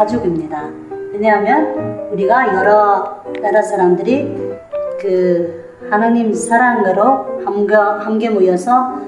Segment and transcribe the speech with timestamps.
[0.00, 0.70] 가족입니다.
[1.12, 4.34] 왜냐하면 우리가 여러 나라 사람들이
[4.98, 8.98] 그 하나님 사랑으로 함께, 함께 모여서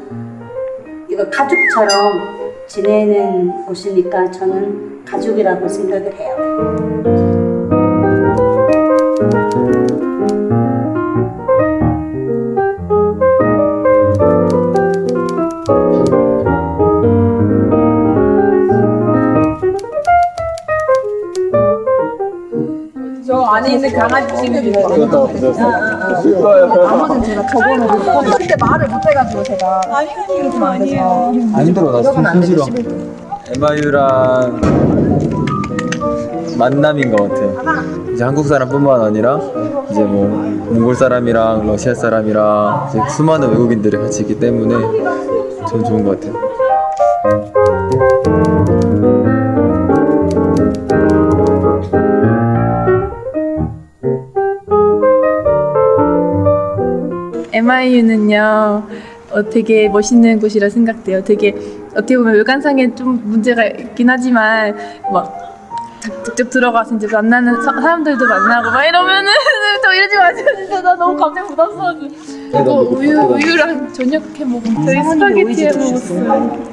[1.09, 7.52] 이거 가족처럼 지내는 곳이니까 저는 가족이라고 생각을 해요.
[23.91, 25.28] 저 안에 있는 강아지 지금 이거.
[26.88, 31.33] 아무튼 제가 적어놓고 그때 말을 못해가지고 제가 아니요 좀 아니에요.
[31.55, 32.64] 안 힘들어 나손 싫어
[33.56, 34.60] MIU랑
[36.58, 37.42] 만남인 것 같아.
[38.12, 39.41] 이제 한국 사람뿐만 아니라
[39.91, 40.27] 이제 뭐
[40.70, 44.75] 몽골 사람이랑 러시아 사람이랑 이제 수많은 외국인들이 같이 있기 때문에
[45.69, 46.41] 전 좋은 것 같아요
[57.53, 58.86] MIU는요,
[59.31, 61.22] 어, 되게 멋있는 곳이라 생각돼요.
[61.25, 61.55] 되게
[61.92, 64.77] 어떻게 보면 외관상에 좀 문제가 있긴 하지만
[65.12, 65.39] 막
[66.25, 69.31] 직접 들어가서 이제 만나는 사, 사람들도 만나고 막 이러면은
[69.82, 70.47] 저 이러지 마세요.
[70.56, 71.93] 진짜 나 너무 갑자기 부담스러워.
[72.49, 76.72] 이거 우유 우유랑 저녁 해 먹고 저희 스파게티 해 먹었어요.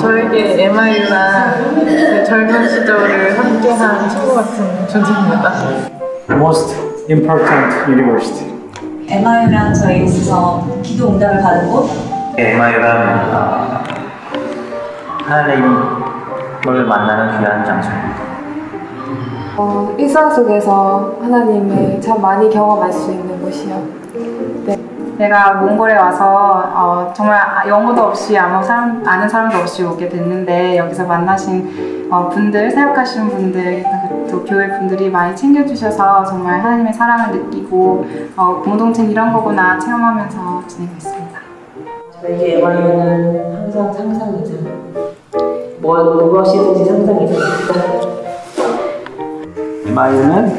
[0.00, 5.52] 저에게 MIU랑 그 젊은 시절을 함께한 친구 같은 존재입니다.
[6.30, 6.74] most
[7.10, 8.50] important university.
[9.08, 11.90] MIU랑 저희 있어서 기도 응답을 받은 곳
[12.38, 13.84] MIU란 어,
[15.26, 18.20] 하나님을 만나는 귀한 장소입니다.
[19.58, 24.00] 어, 일상 속에서 하나님을 참 많이 경험할 수 있는 곳이요.
[25.20, 30.78] 제가 몽골에 와서 어, 정말 아- 영어도 없이 아무 사람 아는 사람도 없이 오게 됐는데
[30.78, 33.84] 여기서 만나신 어, 분들 사역하시는 분들
[34.30, 40.94] 또 교회 분들이 많이 챙겨주셔서 정말 하나님의 사랑을 느끼고 어, 공동체 이런 거구나 체험하면서 지내고
[40.96, 41.38] 있습니다.
[42.22, 44.54] 저에게 MIU는 항상 상상이죠.
[45.80, 47.38] 뭐, 무엇이든지 상상이죠.
[49.84, 50.58] MIU는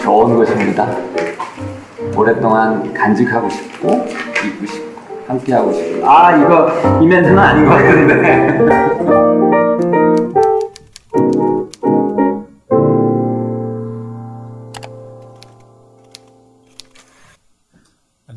[0.00, 1.11] 좋은 곳입니다.
[2.16, 4.06] 오랫동안 간직하고 싶고
[4.46, 4.92] 있고 싶고
[5.26, 9.12] 함께하고 싶고 아 이거 이 멘트는 아닌 것 같은데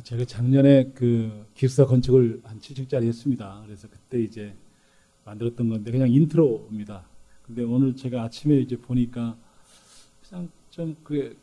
[0.05, 3.63] 제가 작년에 그 기숙사 건축을 한 7층짜리 했습니다.
[3.65, 4.53] 그래서 그때 이제
[5.23, 7.03] 만들었던 건데 그냥 intro입니다.
[7.41, 9.35] 근데 오늘 제가 아침에 이제 보니까
[10.29, 11.35] 그냥 좀 그,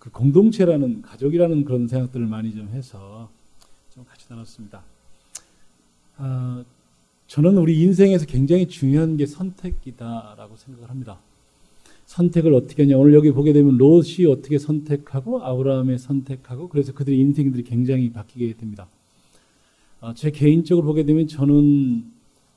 [0.00, 3.30] 그 공동체라는 가족이라는 그런 생각들을 많이 좀 해서
[3.94, 4.82] 좀 같이 나눴습니다.
[6.16, 6.64] 아,
[7.26, 11.18] 저는 우리 인생에서 굉장히 중요한 게 선택이다라고 생각을 합니다.
[12.06, 12.96] 선택을 어떻게 하냐.
[12.96, 18.88] 오늘 여기 보게 되면 롯이 어떻게 선택하고 아브라함의 선택하고 그래서 그들의 인생들이 굉장히 바뀌게 됩니다.
[20.00, 22.10] 어, 제 개인적으로 보게 되면 저는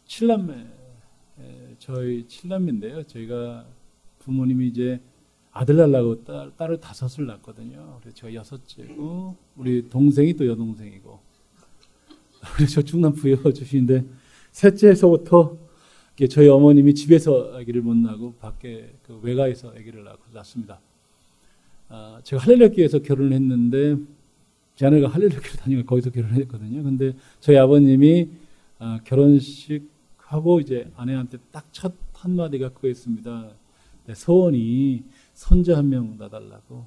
[0.06, 3.04] 칠남매, 에, 저희 칠남매인데요.
[3.04, 3.66] 저희가
[4.20, 5.02] 부모님이 이제
[5.54, 8.00] 아들 낳으려고 딸, 딸을 다섯을 낳았거든요.
[8.02, 11.20] 그래서 제가 여섯째고 우리 동생이 또 여동생이고
[12.56, 14.04] 그래서 중남 부여 주시는데
[14.52, 15.58] 셋째에서부터
[16.30, 20.80] 저희 어머님이 집에서 아기를 못 낳고 밖에 그 외가에서 아기를 낳고 낳습니다.
[21.90, 23.98] 아, 제가 할렐루야교에서 결혼을 했는데
[24.76, 26.84] 제 아내가 할렐루야교를 다니고 거기서 결혼을 했거든요.
[26.84, 28.30] 근데 저희 아버님이
[28.80, 33.50] 아, 결혼식 하고 이제 아내한테 딱 첫 한마디가 그거였습니다.
[34.06, 35.04] 내 소원이
[35.34, 36.86] 손자 한명 낳아달라고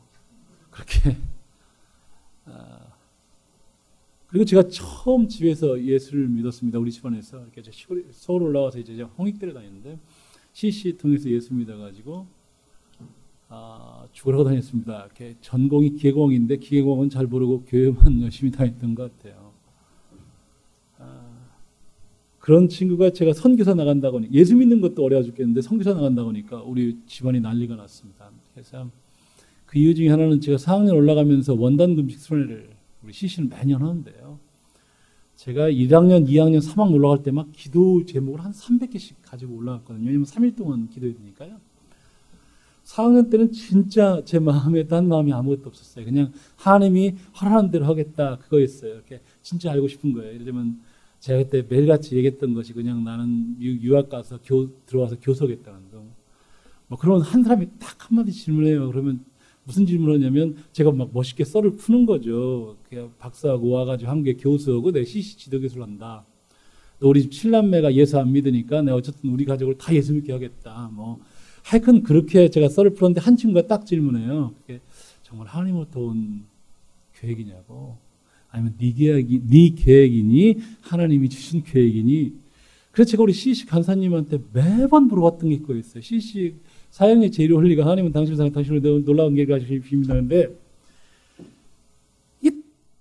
[0.70, 1.16] 그렇게
[2.46, 2.86] 아,
[4.28, 6.78] 그리고 제가 처음 집에서 예수를 믿었습니다.
[6.78, 9.98] 우리 집안에서 이렇게 저 시골 서울 올라와서 이제 홍익대를 다녔는데
[10.52, 12.26] CC 통해서 예수 믿어가지고
[13.48, 15.04] 아, 죽으라고 다녔습니다.
[15.04, 19.52] 이렇게 전공이 기계공학인데 기계공학은 잘 모르고 교회만 열심히 다녔던 것 같아요.
[20.98, 21.46] 아,
[22.46, 26.96] 그런 친구가 제가 선교사 나간다고 하니 예수 믿는 것도 어려워 죽겠는데 선교사 나간다고 하니까 우리
[27.08, 28.30] 집안이 난리가 났습니다.
[28.54, 28.88] 그래서
[29.64, 32.70] 그 이유 중에 하나는 제가 4학년 올라가면서 원단 금식 순회를
[33.02, 34.38] 우리 CC는 매년 하는데요.
[35.34, 40.06] 제가 1학년, 2학년, 3학년 올라갈 때 막 기도 제목을 한 300개씩 가지고 올라갔거든요.
[40.06, 41.56] 왜냐면 3일 동안 기도해야 되니까요.
[42.84, 46.04] 4학년 때는 진짜 제 마음에 딴 마음이 아무것도 없었어요.
[46.04, 48.94] 그냥 하나님이 허락하는 대로 하겠다 그거였어요.
[48.94, 50.32] 이렇게 진짜 알고 싶은 거예요.
[50.32, 50.78] 예를 들면
[51.20, 56.04] 제가 그때 매일같이 얘기했던 것이 그냥 나는 유, 학 가서 교, 들어와서 교석했다는 거.
[56.88, 58.88] 뭐 그런 한 사람이 딱 한마디 질문해요.
[58.90, 59.24] 그러면
[59.64, 62.76] 무슨 질문을 하냐면 제가 막 멋있게 썰을 푸는 거죠.
[62.88, 66.24] 그냥 박사하고 와가지고 한국에 교수하고 내 CC 지도교수를 한다.
[67.00, 70.90] 또 우리 집 칠남매가 예수 안 믿으니까 내가 어쨌든 우리 가족을 다 예수 믿게 하겠다.
[70.92, 71.18] 뭐
[71.64, 74.54] 하여튼 그렇게 제가 썰을 풀었는데 한 친구가 딱 질문해요.
[74.60, 74.80] 그게
[75.24, 76.44] 정말 하나님으로부터 온
[77.14, 77.96] 계획이냐고.
[78.56, 82.32] 아니면 네 계획이 네 계획이니 하나님이 주신 계획이니.
[82.90, 86.00] 그래서 제가 우리 CC 간사님한테 매번 물어봤던 게 그거였어요.
[86.00, 86.54] CC
[86.90, 90.48] 사형의 제일 홀리가 하나님은 당신을 사랑 당신을 놀라운 계획을 가지고 비밀하는데
[92.42, 92.50] 이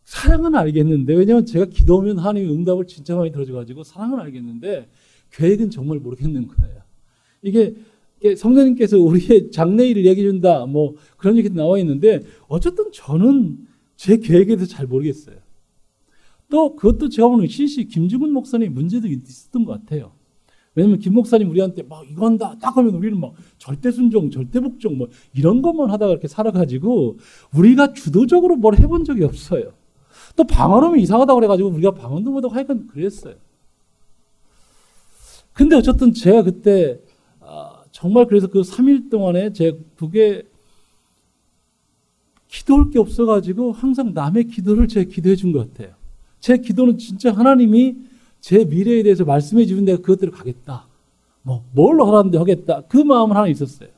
[0.03, 4.89] 사랑은 알겠는데 왜냐하면 제가 기도하면 하나님이 응답을 진짜 많이 들어줘가지고 사랑은 알겠는데
[5.31, 6.81] 계획은 정말 모르겠는 거예요.
[7.41, 7.75] 이게
[8.35, 13.59] 성령님께서 우리의 장래일을 얘기해 준다 뭐 그런 얘기도 나와 있는데 어쨌든 저는
[13.95, 15.44] 제 계획에 대해서 잘 모르겠어요.
[16.49, 20.11] 또 그것도 제가 보는 CC 김주근 목사님 문제도 있었던 것 같아요.
[20.75, 24.97] 왜냐면 김 목사님 우리한테 막 이거 한다 딱 하면 우리는 막 절대 순종, 절대 복종
[24.97, 27.17] 뭐 이런 것만 하다가 이렇게 살아가지고
[27.55, 29.73] 우리가 주도적으로 뭘 해본 적이 없어요.
[30.35, 33.35] 또 방언하면 이상하다고 그래가지고 우리가 방언도 못하고 하여간 그랬어요.
[35.53, 36.99] 근데 어쨌든 제가 그때
[37.39, 40.43] 아, 정말 그래서 그 3일 동안에 제 그게
[42.49, 45.94] 기도할 게 없어가지고 항상 남의 기도를 제가 기도해 준 것 같아요.
[46.45, 47.95] 제 기도는 진짜 하나님이
[48.39, 50.85] 제 미래에 대해서 말씀해 주면 내가 그것대로 가겠다.
[51.41, 52.83] 뭐, 뭘로 하라는데 하겠다.
[52.87, 53.89] 그 마음은 하나 있었어요.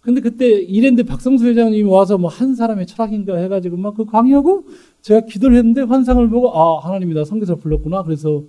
[0.00, 4.66] 근데 그때 이랜드 박성수 회장님이 와서 뭐 한 사람의 철학인가 해가지고 막 그 강의하고
[5.00, 8.02] 제가 기도를 했는데 환상을 보고 아, 하나님이 나 성교사를 불렀구나.
[8.02, 8.42] 그래서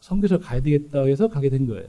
[0.00, 1.86] 성교사 가야 되겠다 해서 가게 된 거예요.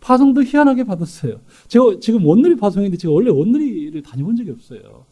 [0.00, 1.40] 파송도 희한하게 받았어요.
[1.68, 5.04] 제가 지금 원누리 파송인데 제가 원래 원누리를 다녀본 적이 없어요.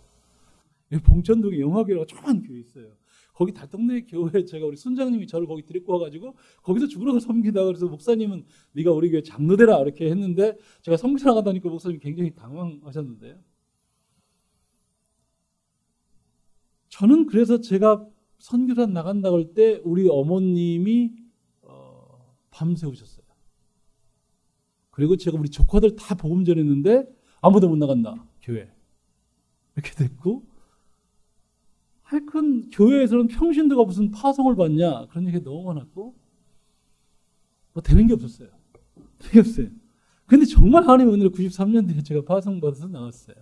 [1.05, 2.87] 봉천동에 영화교회가 조그만 교회 있어요.
[3.39, 8.45] 거기 달동네 교회 제가 우리 순장님이 저를 거기 데리고 와가지고 거기서 죽으라고 섬기다 그래서 목사님은
[8.73, 13.39] 네가 우리 교회 장로되라 이렇게 했는데 제가 성교 나가다니까 목사님이 굉장히 당황하셨는데요.
[16.89, 18.05] 저는 그래서 제가
[18.39, 21.13] 선교사 나간다고 할 때 우리 어머님이
[21.63, 23.25] 어, 밤새우셨어요.
[24.91, 27.07] 그리고 제가 우리 조카들 다 복음 전했는데
[27.41, 28.69] 아무도 못 나간다 교회
[29.77, 30.48] 이렇게 됐고
[32.09, 36.15] 하여튼 교회에서는 평신도가 무슨 파송을 받냐 그런 얘기가 너무 많았고
[37.75, 38.49] 뭐 되는 게 없었어요.
[39.19, 39.67] 되는 게 없어요.
[40.25, 43.37] 근데 정말 하나님 은혜로 93년도에 제가 파송 받아서 나왔어요.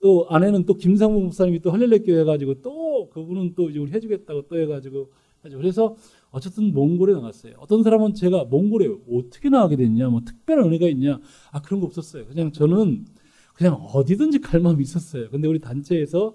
[0.00, 4.48] 또 아내는 또 김상무 목사님이 또 할렐레 교회 해가지고 또 그분은 또 이제 우리 해주겠다고
[4.48, 5.12] 또 해가지고
[5.42, 5.94] 그래서
[6.30, 7.54] 어쨌든 몽골에 나갔어요.
[7.58, 11.20] 어떤 사람은 제가 몽골에 어떻게 나가게 됐냐, 뭐 특별한 은혜가 있냐,
[11.52, 12.26] 아 그런 거 없었어요.
[12.26, 13.04] 그냥 저는
[13.52, 15.28] 그냥 어디든지 갈 마음이 있었어요.
[15.30, 16.34] 근데 우리 단체에서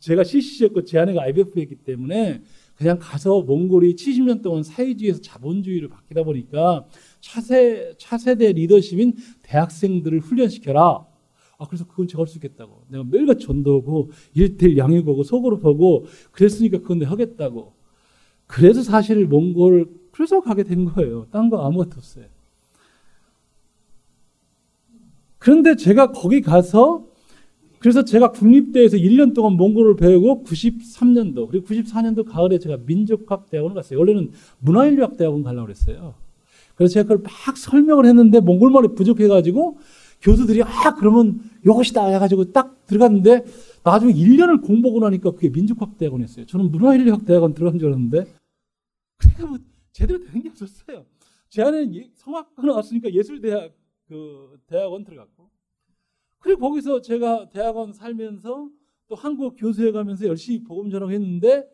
[0.00, 2.42] 제가 CC였고 제 아내가 IBF였기 때문에
[2.74, 6.86] 그냥 가서 몽골이 70년 동안 사회주의에서 자본주의를 바뀌다 보니까
[7.20, 11.06] 차세, 차세대 리더십인 대학생들을 훈련시켜라.
[11.58, 12.84] 아, 그래서 그건 제가 할 수 있겠다고.
[12.88, 17.74] 내가 매일같이 전도하고, 일대일 양육하고, 속으로하고, 그랬으니까 그건 내가 하겠다고.
[18.46, 21.26] 그래서 사실 몽골, 그래서 가게 된 거예요.
[21.30, 22.24] 딴 거 아무것도 없어요.
[25.36, 27.09] 그런데 제가 거기 가서
[27.80, 33.98] 그래서 제가 국립대에서 1년 동안 몽골을 배우고 93년도 그리고 94년도 가을에 제가 민족학 대학원을 갔어요.
[33.98, 36.14] 원래는 문화인류학 대학원 가려고 그랬어요.
[36.74, 39.78] 그래서 제가 그걸 막 설명을 했는데 몽골말이 부족해가지고
[40.20, 43.44] 교수들이 아 그러면 이것이다 해가지고 딱 들어갔는데
[43.82, 46.44] 나중에 1년을 공부하고 나니까 그게 민족학 대학원이었어요.
[46.44, 48.26] 저는 문화인류학 대학원 들어간 줄 알았는데
[49.16, 49.58] 그러니까 뭐
[49.92, 51.06] 제대로 되는 게 없었어요.
[51.48, 53.72] 제 안에는 성악과 나왔으니까 예술대학
[54.06, 55.39] 그 대학원 들어갔고
[56.40, 58.70] 그리고 거기서 제가 대학원 살면서
[59.06, 61.68] 또 한국 교수해 가면서 열심히 복음 전하했는데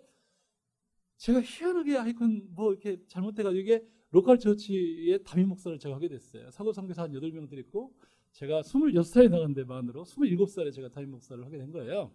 [1.17, 6.51] 제가 희한하게 하여튼 뭐 이렇게 잘못해가지고 이게 local church의 담임 목사를 제가 하게 됐어요.
[6.51, 7.93] 서구 선교사 한 8명 데리고
[8.33, 12.11] 제가 26살에 나간 데 만으로 27살에 제가 담임 목사를 하게 된 거예요.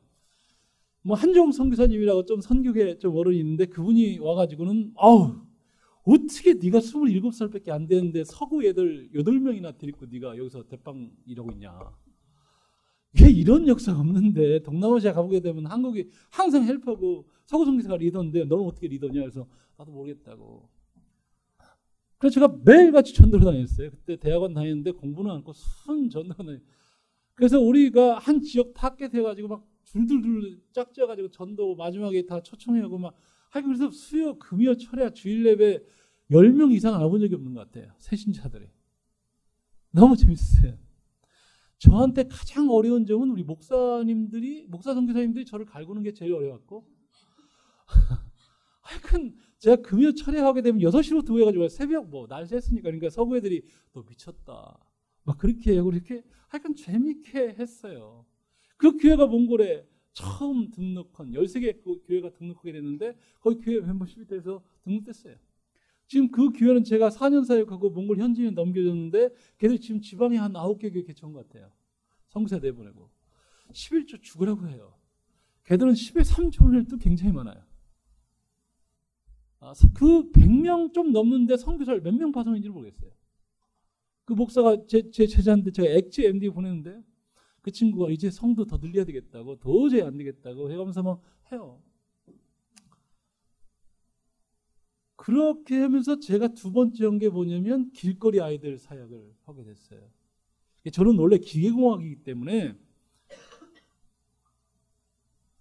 [1.04, 5.36] 뭐 한종 선교사님이라고 좀 선교계 좀 어른이 있는데 그분이 와가지고는 아우
[6.04, 11.92] 어떻게 네가 27살밖에 안 되는데 서구 애들 8명이나 데리고 네가 여기서 대빵 이러고 있냐.
[13.20, 18.88] 왜 이런 역사가 없는데 동남아시아 가보게 되면 한국이 항상 helper고 서구 선교사가 리더인데 너는 어떻게
[18.88, 20.70] 리더냐 그래서 나도 모르겠다고.
[22.18, 23.90] 그래서 제가 매일같이 전도를 다녔어요.
[23.92, 26.62] 그때 대학원 다녔는데 공부는 않고 순 전도를 다녔어요.
[27.34, 33.16] 그래서 우리가 한 지역 타겟 해가지고 막 줄줄줄 짝져가지고 전도 마지막에 다 초청해하고 막
[33.50, 35.84] 하여튼 그래서 수요 금요 철야 주일 예배
[36.30, 37.92] 10명 이상 안본 적이 없는 것 같아요.
[37.98, 38.68] 새신자들이.
[39.92, 40.78] 너무 재밌었어요.
[41.82, 46.86] 저한테 가장 어려운 점은 우리 목사님들이 목사 선교사님들이 저를 갈구는 게 제일 어려웠고
[48.82, 54.04] 하여튼 제가 금요 철야하게 되면 6시부터 해가지고 새벽 뭐 날씨 했으니까 그러니까 서구 애들이 너
[54.08, 54.78] 미쳤다
[55.24, 58.28] 막 그렇게 하고 이렇게 하여간 재밌게 했어요.
[58.78, 65.36] 그 교회가 몽골에 처음 등록한 13개 그 교회가 등록하게 됐는데 거기 교회 멤버십이 돼서 등록됐어요.
[66.12, 71.04] 지금 그 교회는 제가 4년 사역하고 몽골 현지인 넘겨줬는데 걔들 지금 지방에 한 9개 교회
[71.04, 71.72] 개척한 것 같아요.
[72.28, 73.10] 성세 내보내고
[73.72, 74.94] 11조 죽으라고 해요.
[75.64, 77.64] 걔들은 10에 3조원도 굉장히 많아요.
[79.62, 83.10] 아, 그 100명 좀 넘는데 성교사를 몇 명 파송인지 모르겠어요.
[84.26, 87.02] 그 목사가 제, 제 제자인데 제가 엑지 MD 보냈는데
[87.62, 91.22] 그 친구가 이제 성도 더 늘려야 되겠다고 도저히 안 되겠다고 해가면서 막
[91.54, 91.82] 해요.
[95.22, 100.00] 그렇게 하면서 제가 두 번째 한 게 뭐냐면 길거리 아이들 사역을 하게 됐어요.
[100.92, 102.76] 저는 원래 기계공학이기 때문에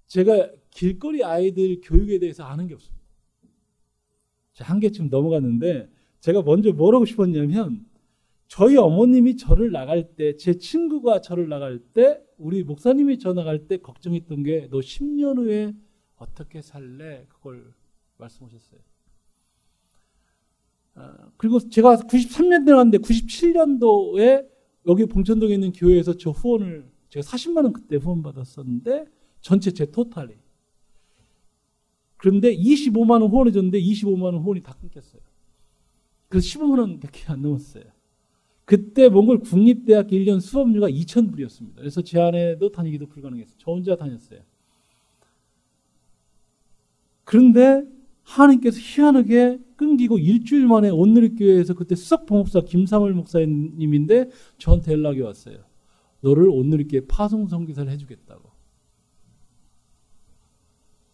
[0.07, 3.01] 제가 길거리 아이들 교육에 대해서 아는 게 없습니다.
[4.61, 5.91] 한 개쯤 넘어갔는데
[6.21, 7.87] 제가 먼저 뭐라고 싶었냐면
[8.49, 13.77] 저희 어머님이 저를 나갈 때, 제 친구가 저를 나갈 때, 우리 목사님이 저 나갈 때
[13.79, 15.73] 걱정했던 게 너 10년 후에
[16.17, 17.27] 어떻게 살래?
[17.29, 17.73] 그걸
[18.19, 18.81] 말씀하셨어요.
[20.95, 24.47] 아, 그리고 제가 93년도에 갔는데 97년도에
[24.87, 29.05] 여기 봉천동에 있는 교회에서 저 후원을 제가 40만 원 그때 후원 받았었는데
[29.41, 30.35] 전체 제 토탈이
[32.17, 35.23] 그런데 25만 원 후원해 줬는데 25만 원 후원이 다 끊겼어요.
[36.29, 37.85] 그래서 15만 원밖에 안 넘었어요.
[38.65, 41.77] 그때 몽골 국립대학교 1년 수업료가 2,000불이었습니다.
[41.77, 43.57] 그래서 제 아내도 다니기도 불가능했어요.
[43.59, 44.41] 저 혼자 다녔어요.
[47.25, 47.85] 그런데
[48.23, 55.59] 하나님께서 희한하게 끊기고 일주일 만에 온누리교회에서 그때 수석봉업사 김삼월 목사님인데 저한테 연락이 왔어요.
[56.21, 58.51] 너를 온누리교회 파송 선교사를 해주겠다고.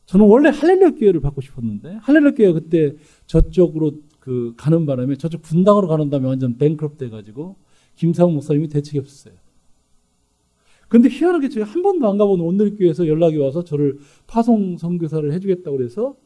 [0.07, 2.95] 저는 원래 할렐루야 교회를 받고 싶었는데 할렐루야 교회 그때
[3.27, 7.57] 저쪽으로 그 가는 바람에 저쪽 분당으로 가는 다음에 완전 뱅크럽 돼가지고
[7.97, 9.35] 김상훈 목사님이 대책이 없었어요.
[10.89, 16.17] 근데 희한하게 제가 한 번도 안 가본 온누리교회에서 연락이 와서 저를 파송 선교사를 해주겠다고 그래서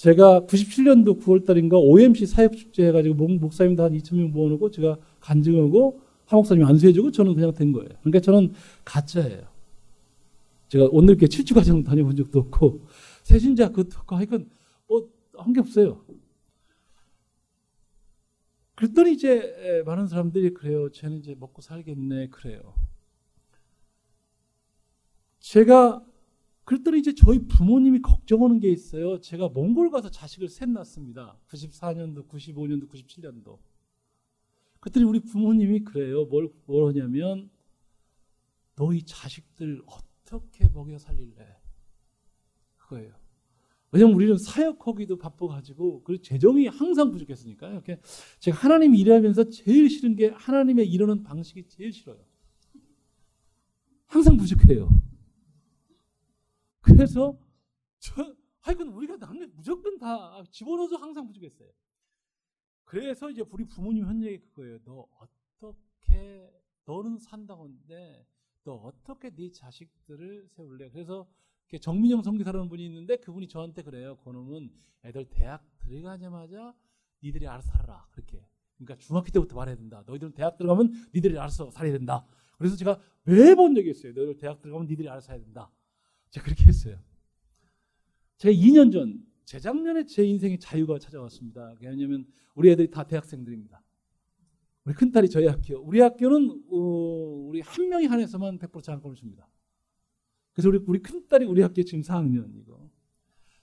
[0.00, 6.64] 제가 97년도 9월달인가 OMC 사역축제 해가지고 목사님도 한 2천 명 모아놓고 제가 간증하고 한 목사님
[6.64, 7.90] 안수해주고 저는 그냥 된 거예요.
[8.00, 8.54] 그러니까 저는
[8.86, 9.46] 가짜예요.
[10.68, 12.86] 제가 오늘께 칠주 과정 다녀본 적도 없고
[13.24, 14.48] 세신자 그것도 하여간
[14.88, 16.02] 뭐한 게 없어요.
[18.76, 20.90] 그랬더니 이제 많은 사람들이 그래요.
[20.92, 22.28] 쟤는 이제 먹고 살겠네.
[22.28, 22.72] 그래요.
[25.40, 26.02] 제가
[26.70, 29.20] 그랬더니 이제 저희 부모님이 걱정하는 게 있어요.
[29.20, 31.36] 제가 몽골 가서 자식을 셋 낳습니다.
[31.48, 33.58] 94년도, 95년도, 97년도.
[34.78, 36.26] 그랬더니 우리 부모님이 그래요.
[36.26, 37.50] 뭘, 뭘 하냐면
[38.76, 41.56] 너희 자식들 어떻게 먹여 살릴래?
[42.76, 43.14] 그거예요.
[43.90, 48.00] 왜냐면 우리는 사역하기도 바빠가지고 그리고 재정이 항상 부족했으니까 이렇게
[48.38, 52.24] 제가 하나님 일하면서 제일 싫은 게 하나님의 이러는 방식이 제일 싫어요.
[54.06, 55.09] 항상 부족해요.
[56.94, 57.38] 그래서
[57.98, 61.70] 저 하여간 우리가 남는 무조건 다 집어넣어서 항상 부족했어요.
[62.84, 64.78] 그래서 이제 우리 부모님 한 얘기 그거예요.
[64.84, 66.50] 너 어떻게
[66.84, 68.26] 너는 산다고 하는데
[68.64, 70.90] 너 어떻게 네 자식들을 세울래?
[70.90, 71.28] 그래서
[71.80, 74.16] 정민영 성기사라는 분이 있는데 그분이 저한테 그래요.
[74.18, 74.70] 그놈은
[75.04, 76.74] 애들 대학 들어가자마자
[77.22, 78.08] 니들이 알아서 살아라.
[78.10, 78.44] 그렇게.
[78.76, 80.02] 그러니까 중학교 때부터 말해야 된다.
[80.06, 82.26] 너희들은 대학 들어가면 니들이 알아서 살아야 된다.
[82.58, 84.12] 그래서 제가 매번 얘기했어요.
[84.12, 85.70] 너희들 대학 들어가면 니들이 알아서 살아야 된다.
[86.30, 86.98] 제가 그렇게 했어요.
[88.38, 91.74] 제가 2년 전, 재작년에 제 인생에 자유가 찾아왔습니다.
[91.80, 93.82] 왜냐하면 우리 애들이 다 대학생들입니다.
[94.84, 95.78] 우리 큰딸이 저희 학교.
[95.78, 96.76] 우리 학교는 어,
[97.48, 99.48] 우리 한 명이 한해서만 100% 장학금을 줍니다.
[100.52, 102.90] 그래서 우리, 우리 큰딸이 우리 학교 지금 4학년이고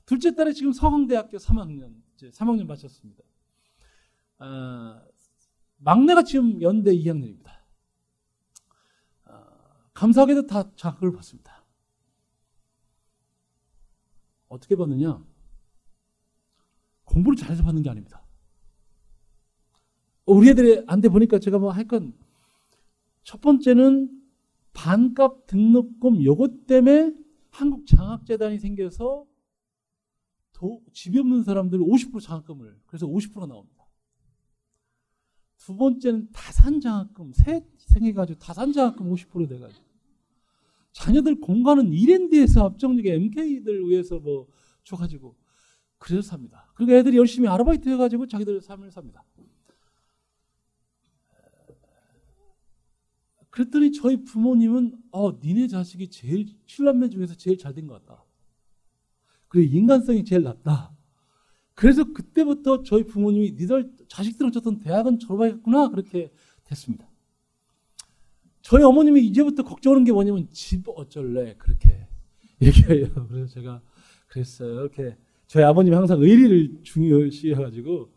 [0.05, 3.23] 둘째 딸이 지금 서강대학교 3학년, 이제 3학년 마쳤습니다.
[4.39, 5.03] 아,
[5.77, 7.49] 막내가 지금 연대 2학년입니다.
[9.25, 11.56] 아, 감사하게도 다 장학을 받습니다.
[14.47, 15.23] 어떻게 받느냐?
[17.05, 18.25] 공부를 잘해서 받는 게 아닙니다.
[20.25, 22.13] 우리 애들한테 보니까 제가 뭐 할건
[23.23, 24.21] 첫 번째는
[24.73, 27.15] 반값 등록금 요것 때문에
[27.49, 29.25] 한국장학재단이 생겨서
[30.53, 33.85] 도, 집이 없는 사람들 50% 장학금을 그래서 50%가 나옵니다.
[35.57, 39.86] 두 번째는 다산장학금 셋 생겨가지고 다산장학금 50% 돼가지고
[40.93, 44.47] 자녀들 공간은 이랜드에서 압정역에 MK들 위해서 뭐
[44.83, 45.35] 줘가지고
[45.97, 46.71] 그래서 삽니다.
[46.75, 49.23] 그리고 애들이 열심히 아르바이트 해가지고 자기들 삶을 삽니다.
[53.49, 58.23] 그랬더니 저희 부모님은 어 니네 자식이 제일 칠남매 중에서 제일 잘 된 것 같다.
[59.47, 60.95] 그리고 인간성이 제일 낫다.
[61.73, 66.31] 그래서 그때부터 저희 부모님이 니들 자식들은 어쨌든 대학은 졸업하겠구나 그렇게
[66.65, 67.09] 됐습니다.
[68.67, 72.05] 저희 어머님이 이제부터 걱정하는 게 뭐냐면 집 어쩔래 그렇게
[72.61, 73.07] 얘기해요.
[73.29, 73.81] 그래서 제가
[74.27, 74.81] 그랬어요.
[74.81, 75.15] 이렇게
[75.47, 78.11] 저희 아버님이 항상 의리를 중요시해가지고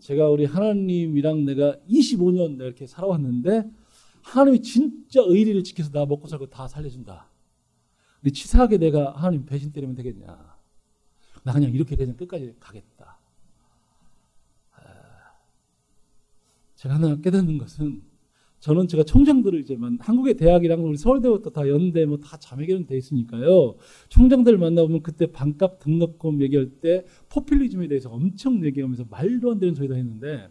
[0.00, 3.70] 제가 우리 하나님이랑 내가 25년 이렇게 살아왔는데
[4.22, 7.28] 하나님이 진짜 의리를 지켜서 나 먹고 살고 다 살려준다.
[8.22, 10.56] 근데 치사하게 내가 하나님 배신 때리면 되겠냐.
[11.44, 13.18] 나 그냥 이렇게 그냥 끝까지 가겠다.
[14.72, 14.80] 아,
[16.76, 18.05] 제가 하나 깨닫는 것은
[18.66, 22.96] 저는 제가 총장들을 이제 만 한국의 대학이랑 우리 서울대부터 다 연대 뭐 다 자매결은 돼
[22.98, 23.76] 있으니까요.
[24.08, 29.86] 총장들 만나보면 그때 반값 등록금 얘기할 때 포퓰리즘에 대해서 엄청 얘기하면서 말도 안 되는 소리
[29.86, 30.50] 다 했는데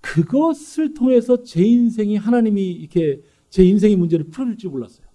[0.00, 5.06] 그것을 통해서 제 인생이 하나님이 이렇게 제 인생의 문제를 풀어줄지 몰랐어요.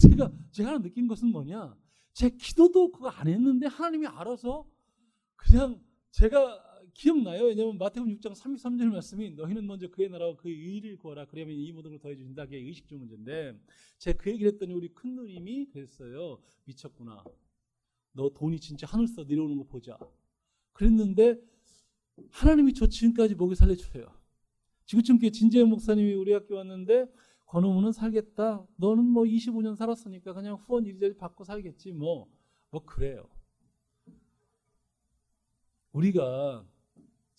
[0.00, 1.74] 제가 제가 하나 느낀 것은 뭐냐?
[2.12, 4.64] 제 기도도 그거 안 했는데 하나님이 알아서
[5.34, 5.80] 그냥
[6.12, 7.44] 제가 기억나요.
[7.44, 11.26] 왜냐하면 마태복음 6장 33절 말씀이 너희는 먼저 그의 나라와 그의 의를 구하라.
[11.26, 12.44] 그러면 이 모든 걸 더해 주신다.
[12.44, 13.58] 그게 의식주 문제인데
[13.98, 16.40] 제가 그 얘기를 했더니 우리 큰 누님이 그랬어요.
[16.64, 17.24] 미쳤구나.
[18.12, 19.98] 너 돈이 진짜 하늘서 내려오는 거 보자.
[20.72, 21.40] 그랬는데
[22.30, 24.12] 하나님이 저 지금까지 목에 살려줘요.
[24.86, 27.06] 지구촌교회 진재현 목사님이 우리 학교 왔는데
[27.46, 28.66] 권호문은 살겠다.
[28.76, 32.28] 너는 뭐 25년 살았으니까 그냥 후원 이리저리 받고 살겠지 뭐.
[32.70, 33.28] 뭐 그래요.
[35.92, 36.64] 우리가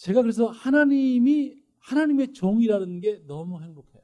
[0.02, 4.02] 제가 그래서 하나님이 하나님의 종이라는 게 너무 행복해요.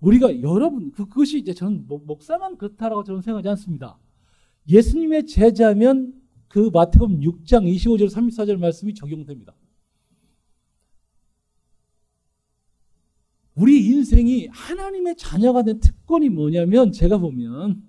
[0.00, 3.98] 우리가 여러분 그, 그것이 이제 저는 목사만 그렇다라고 저는 생각하지 않습니다.
[4.66, 6.14] 예수님의 제자면
[6.48, 9.54] 그 마태복음 6장 25절 34절 말씀이 적용됩니다.
[13.54, 17.86] 우리 인생이 하나님의 자녀가 된 특권이 뭐냐면 제가 보면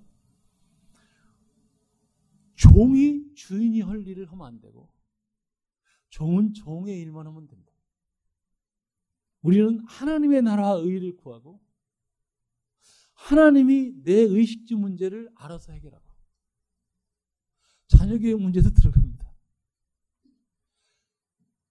[2.56, 4.92] 종이 주인이 할 일을 하면 안 되고
[6.12, 7.72] 종은 종의 일만 하면 된다.
[9.40, 11.60] 우리는 하나님의 나라와 의를 구하고
[13.14, 16.04] 하나님이 내 의식주 문제를 알아서 해결하고
[17.88, 19.32] 자녀교육 문제도 들어갑니다.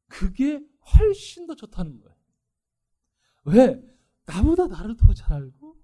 [0.07, 0.59] 그게
[0.97, 2.17] 훨씬 더 좋다는 거예요.
[3.45, 3.81] 왜?
[4.25, 5.79] 나보다 나를 더 잘 알고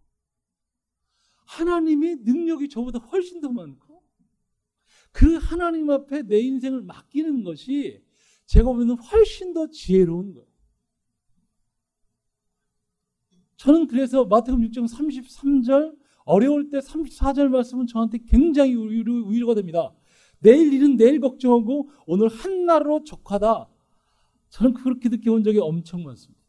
[1.45, 4.03] 하나님이 능력이 저보다 훨씬 더 많고
[5.11, 8.06] 그 하나님 앞에 내 인생을 맡기는 것이
[8.47, 10.47] 제가 보면 훨씬 더 지혜로운 거예요.
[13.57, 19.93] 저는 그래서 마태복음 6장 33절 어려울 때 34절 말씀은 저한테 굉장히 위로가 됩니다.
[20.39, 23.69] 내일 일은 내일 걱정하고 오늘 한나로 적하다.
[24.49, 26.41] 저는 그렇게 느껴본 적이 엄청 많습니다.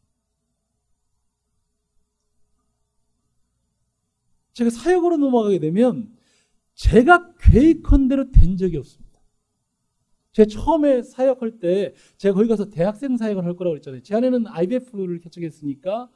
[4.53, 6.15] 제가 사역으로 넘어가게 되면
[6.75, 9.08] 제가 계획한 대로 된 적이 없습니다.
[10.33, 14.03] 제가 처음에 사역할 때 제가 거기 가서 대학생 사역을 할 거라고 그랬잖아요.
[14.03, 16.09] 제 안에는 IBF를 개척했으니까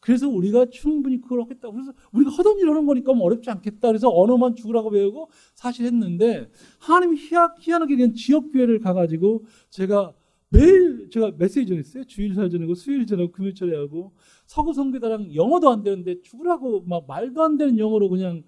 [0.00, 1.70] 그래서 우리가 충분히 그걸 하겠다.
[1.70, 3.88] 그래서 우리가 하던 일 하는 거니까 뭐 어렵지 않겠다.
[3.88, 10.14] 그래서 언어만 죽으라고 배우고 사실 했는데 하나님이 희한, 희한하게 그냥 지역교회를 가가지고 제가
[10.50, 12.04] 매일 제가 메시지 전했어요.
[12.04, 14.14] 주일날 전하고 수요일 전하고 금요일 전하고
[14.46, 18.44] 서구 성교다랑 영어도 안 되는데 죽으라고 막 말도 안 되는 영어로 그냥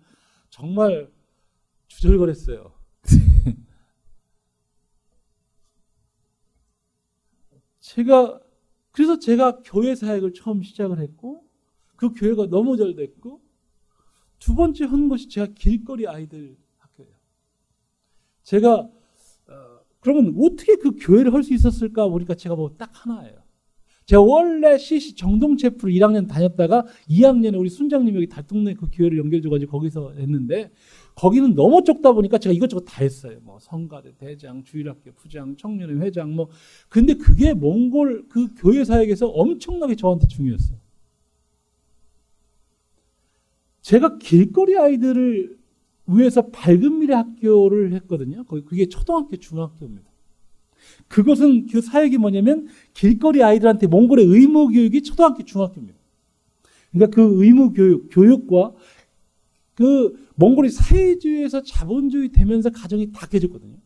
[0.48, 1.10] 정말
[1.88, 2.79] 주절거렸어요.
[7.80, 8.40] 제가
[8.92, 11.44] 그래서 제가 교회 사역을 처음 시작을 했고
[11.96, 13.40] 그 교회가 너무 잘 됐고
[14.38, 17.12] 두 번째 한 것이 제가 길거리 아이들 학교예요.
[18.42, 18.90] 제가 어,
[20.00, 23.42] 그러면 어떻게 그 교회를 할 수 있었을까 보니까 제가 뭐 딱 하나예요.
[24.06, 30.14] 제가 원래 CC 정동체프를 1학년 다녔다가 2학년에 우리 순장님 여기 달동네 그 교회를 연결줘가지고 거기서
[30.14, 30.70] 했는데
[31.14, 33.38] 거기는 너무 좁다 보니까 제가 이것저것 다 했어요.
[33.42, 36.48] 뭐 성가대, 대장, 주일학교, 부장, 청년회 회장 뭐
[36.88, 40.78] 근데 그게 몽골 그 교회 사역에서 엄청나게 저한테 중요했어요.
[43.82, 45.58] 제가 길거리 아이들을
[46.06, 48.44] 위에서 밝은 미래 학교를 했거든요.
[48.44, 50.09] 거기 그게 초등학교, 중학교입니다.
[51.08, 55.98] 그것은 그 사역이 뭐냐면 길거리 아이들한테 몽골의 의무 교육이 초등학교, 중학교입니다.
[56.92, 58.74] 그러니까 그 의무 교육, 교육과
[59.74, 63.76] 그 몽골이 사회주의에서 자본주의 되면서 가정이 다 깨졌거든요.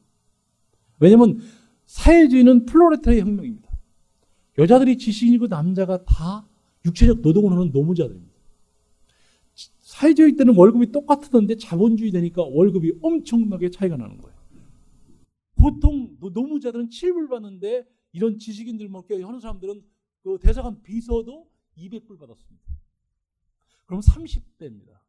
[1.01, 1.39] 왜냐면
[1.87, 3.71] 사회주의는 플로레타의 혁명입니다.
[4.59, 6.47] 여자들이 지식인이고 남자가 다
[6.85, 8.35] 육체적 노동을 하는 노무자들입니다.
[9.81, 14.34] 사회주의 때는 월급이 똑같았는데 자본주의 되니까 월급이 엄청나게 차이가 나는 거예요.
[15.65, 19.83] 보통 노무자들은 7불 받는데 이런 지식인들 먹게 하는 사람들은
[20.21, 22.67] 그 대사관 비서도 200불 받았습니다.
[23.87, 25.01] 그럼 30배입니다.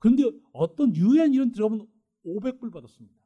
[0.00, 1.86] 그런데 어떤 유엔 이런 들어가면
[2.26, 3.16] 500불 받았습니다.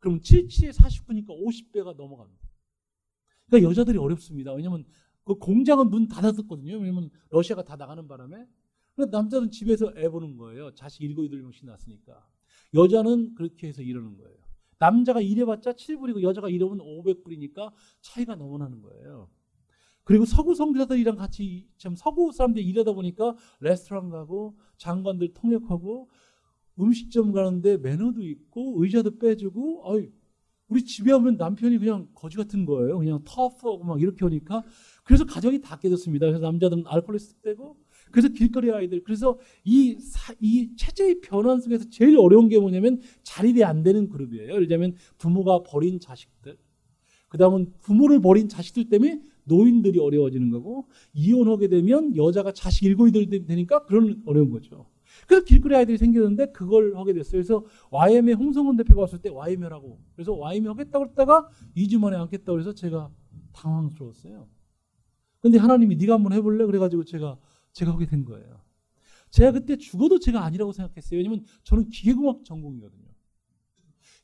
[0.00, 2.48] 그럼 77에 49니까 50배가 넘어갑니다.
[3.46, 4.52] 그러니까 여자들이 어렵습니다.
[4.54, 4.84] 왜냐면
[5.22, 6.78] 그 공장은 문 닫았었거든요.
[6.78, 8.44] 왜냐면 러시아가 다 나가는 바람에.
[8.96, 10.74] 그러니까 남자는 집에서 애 보는 거예요.
[10.74, 12.28] 자식 일곱 여덟 명씩 낳았으니까.
[12.74, 14.41] 여자는 그렇게 해서 이러는 거예요.
[14.82, 19.30] 남자가 일해봤자 7불이고 여자가 일하면 500불이니까 차이가 너무 나는 거예요.
[20.02, 26.10] 그리고 서구 선교사들이랑 같이 참 서구 사람들이 일하다 보니까 레스토랑 가고 장관들 통역하고
[26.80, 30.10] 음식점 가는데 매너도 있고 의자도 빼주고 아이
[30.66, 32.98] 우리 집에 오면 남편이 그냥 거지 같은 거예요.
[32.98, 34.64] 그냥 터프하고 막 이렇게 오니까
[35.04, 36.26] 그래서 가정이 다 깨졌습니다.
[36.26, 37.76] 그래서 남자들은 알코올리스트 되고
[38.12, 43.64] 그래서 길거리 아이들 그래서 이, 사, 이 체제의 변환 속에서 제일 어려운 게 뭐냐면 자립이
[43.64, 44.52] 안 되는 그룹이에요.
[44.52, 46.56] 예를 들면 부모가 버린 자식들
[47.28, 53.46] 그 다음은 부모를 버린 자식들 때문에 노인들이 어려워지는 거고 이혼하게 되면 여자가 자식 일곱 이들
[53.46, 54.86] 되니까 그런 어려운 거죠.
[55.26, 57.32] 그래서 길거리 아이들이 생겼는데 그걸 하게 됐어요.
[57.32, 62.74] 그래서 YM에 홍성훈 대표가 왔을 때 YM이라고 그래서 YM 하겠다고 했다가 2주 만에 안겠다고 해서
[62.74, 63.10] 제가
[63.52, 64.48] 당황스러웠어요.
[65.40, 66.64] 근데 하나님이 네가 한번 해볼래?
[66.66, 67.36] 그래가지고 제가
[67.72, 68.62] 제가 하게 된 거예요.
[69.30, 71.18] 제가 그때 죽어도 제가 아니라고 생각했어요.
[71.18, 73.08] 왜냐면 저는 기계공학 전공이거든요.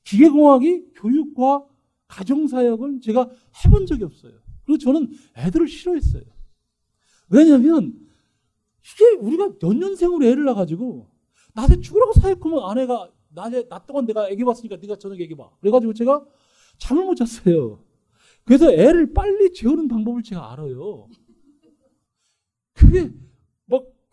[0.05, 1.67] 기계공학이 교육과
[2.09, 3.31] 가정사역은 제가
[3.65, 4.33] 해본 적이 없어요.
[4.65, 6.23] 그리고 저는 애들을 싫어했어요.
[7.31, 7.99] 왜냐하면
[8.83, 11.11] 이게 우리가 연년생으로 애를 낳아가지고
[11.55, 15.51] 나한테 죽으라고 사역하면 아내가 나에 나 동안 내가 애기 봤으니까 네가 저녁에 애기 봐.
[15.61, 16.25] 그래가지고 제가
[16.79, 17.85] 잠을 못 잤어요.
[18.45, 21.09] 그래서 애를 빨리 재우는 방법을 제가 알아요.
[22.73, 23.28] 그게 막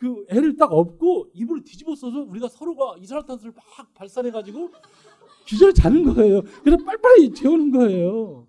[0.05, 4.69] 그 애를 딱 업고 이불을 뒤집어 써서 우리가 서로가 이산화탄소를 막 발산해가지고
[5.47, 6.43] 기절 자는 거예요.
[6.63, 8.45] 그래서 빨리빨리 재우는 거예요.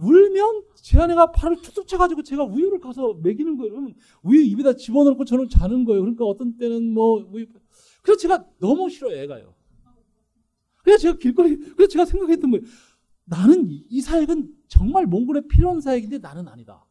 [0.00, 3.72] 울면 제 아내가 팔을 툭툭 쳐가지고 제가 우유를 가서 먹이는 거예요.
[3.72, 6.02] 그러면 우유 입에다 집어넣고 저는 자는 거예요.
[6.02, 7.46] 그러니까 어떤 때는 뭐 우유.
[8.02, 9.54] 그래서 제가 너무 싫어요, 애가요.
[10.84, 12.64] 그래서 제가 길거리, 그래서 제가 생각했던 거예요.
[13.24, 16.86] 나는 이 사역은 정말 몽골에 필요한 사역인데 나는 아니다.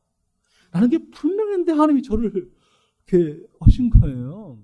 [0.72, 2.52] 라는 게 분명한데 하나님이 저를
[3.14, 4.58] 이렇게 하신 거예요.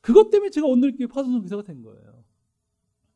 [0.00, 2.24] 그것 때문에 제가 오늘 이렇게 파송선 기사가 된 거예요.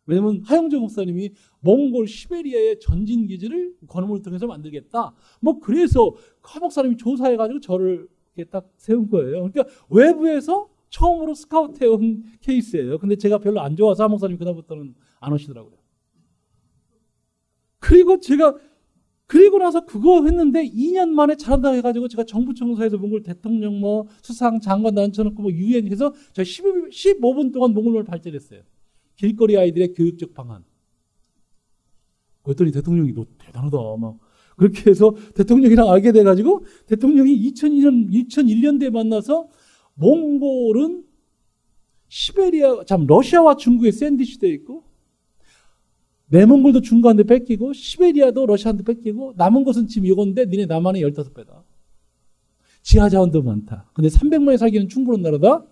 [0.06, 5.14] 왜냐면 하영정 목사님이 몽골 시베리아의 전진 기지를 건물을 통해서 만들겠다.
[5.42, 9.50] 뭐 그래서 하 목사님이 조사해 가지고 저를 이렇게 딱 세운 거예요.
[9.50, 12.98] 그러니까 외부에서 처음으로 스카우트 해 온 케이스예요.
[12.98, 15.76] 근데 제가 별로 안 좋아서 하 목사님이 그다음부터는 안 오시더라고요.
[17.78, 18.56] 그리고 제가
[19.28, 24.58] 그리고 나서 그거 했는데 2년 만에 잘한다고 해가지고 제가 정부 청사에서 몽골 대통령 뭐 수상
[24.58, 28.62] 장관 난쳐놓고 뭐 유엔 해서 저 15, 15분 동안 몽골말 발제했어요.
[29.16, 30.64] 길거리 아이들의 교육적 방안.
[32.42, 34.18] 그랬더니 대통령이 너 대단하다 막
[34.56, 39.48] 그렇게 해서 대통령이랑 알게 돼가지고 대통령이 2002년 2001년도에 만나서
[39.96, 41.04] 몽골은
[42.08, 44.87] 시베리아 참 러시아와 중국의 샌드위치돼 있고
[46.28, 51.62] 내몽골도 중국한테 뺏기고 시베리아도 러시아한테 뺏기고 남은 것은 지금 이건데 니네 남한의 15배다.
[52.82, 53.90] 지하 자원도 많다.
[53.94, 55.64] 근데 300만이 살기는 충분한 나라다.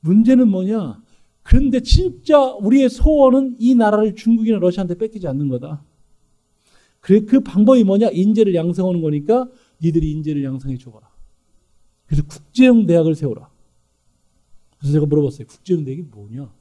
[0.00, 1.02] 문제는 뭐냐?
[1.42, 5.82] 그런데 진짜 우리의 소원은 이 나라를 중국이나 러시아한테 뺏기지 않는 거다.
[7.00, 8.10] 그래 그 방법이 뭐냐?
[8.10, 9.48] 인재를 양성하는 거니까
[9.82, 11.08] 니들이 인재를 양성해 줘봐라.
[12.06, 13.48] 그래서 국제형 대학을 세워라.
[14.78, 15.46] 그래서 제가 물어봤어요.
[15.46, 16.52] 국제형 대학이 뭐냐?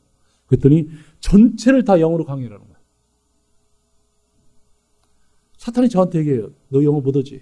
[0.46, 2.77] 그랬더니 전체를 다 영어로 강의하라는 거야.
[5.68, 6.50] 사탄이 저한테 얘기해요.
[6.70, 7.42] 너 영어 못하지?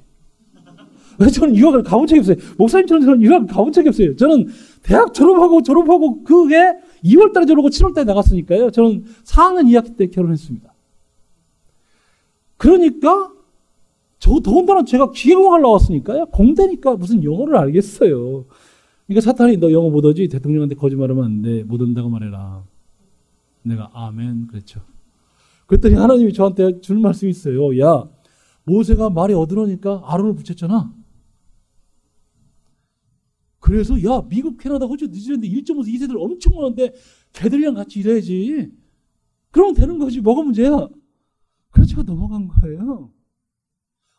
[1.20, 2.36] 왜 저는 유학을 가본 적이 없어요.
[2.58, 4.16] 목사님처럼 저는 유학을 가본 적이 없어요.
[4.16, 4.48] 저는
[4.82, 6.56] 대학 졸업하고 졸업하고 그게
[7.04, 8.72] 2월 달에 졸업하고 7월 달에 나갔으니까요.
[8.72, 10.74] 저는 4학년 2학기 때 결혼했습니다.
[12.58, 13.32] 그러니까
[14.18, 16.26] 저 더군다나 제가 기계공학을 나왔으니까요.
[16.28, 18.46] 공대니까 무슨 영어를 알겠어요.
[19.06, 20.28] 그러니까 사탄이 너 영어 못하지?
[20.28, 21.64] 대통령한테 거짓말하면 안 돼.
[21.64, 22.64] 못한다고 말해라.
[23.62, 24.82] 내가 아멘 그랬죠.
[25.68, 27.80] 그랬더니 하나님이 저한테 줄 말씀이 있어요.
[27.80, 28.04] 야,
[28.66, 30.94] 모세가 말이 어드러니까 아론을 붙였잖아.
[33.60, 36.94] 그래서 야 미국, 캐나다, 호주, 뉴질랜드 1.5세 2세들 엄청 많은데
[37.34, 38.72] 걔들이랑 같이 일해야지.
[39.50, 40.22] 그러면 되는 거지.
[40.22, 40.88] 뭐가 문제야?
[41.72, 43.12] 그래서 제가 넘어간 거예요.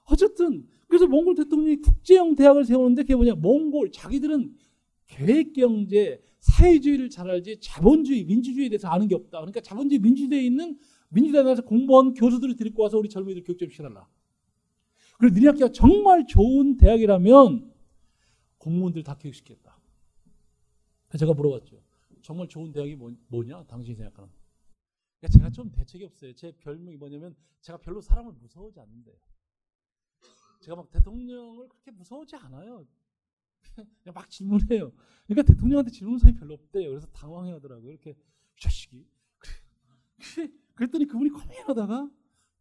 [0.04, 3.34] 어쨌든 그래서 몽골 대통령이 국제형 대학을 세우는데 그게 뭐냐?
[3.34, 4.52] 몽골 자기들은
[5.06, 9.38] 계획 경제, 사회주의를 잘 알지 자본주의, 민주주의에 대해서 아는 게 없다.
[9.38, 10.76] 그러니까 자본주의, 민주주의에 있는
[11.08, 14.08] 민주당에 나서 공무원 교수들을 데리고 와서 우리 젊은이들 교육 좀 시켜달라.
[15.18, 17.72] 그리고 니네 학교가 정말 좋은 대학이라면
[18.58, 19.78] 공무원들 다 교육시켰다.
[21.18, 21.82] 제가 물어봤죠.
[22.22, 23.64] 정말 좋은 대학이 뭐, 뭐냐?
[23.64, 24.28] 당신이 생각하는.
[25.20, 26.32] 그러니까 제가 좀 대책이 없어요.
[26.34, 29.16] 제 별명이 뭐냐면 제가 별로 사람을 무서워하지 않는데요.
[30.60, 32.86] 제가 막 대통령을 그렇게 무서워하지 않아요.
[33.76, 34.92] 그냥 막 질문해요.
[35.26, 36.90] 그러니까 대통령한테 질문 사람이 별로 없대요.
[36.90, 37.90] 그래서 당황해 하더라고요.
[37.90, 39.06] 이렇게 이 자식이.
[40.74, 42.10] 그랬더니 그분이 고민하다가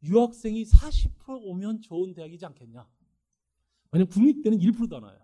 [0.06, 2.88] 유학생이 40% 오면 좋은 대학이지 않겠냐.
[3.92, 5.20] 왜냐면 국립대는 1%도 안 와요.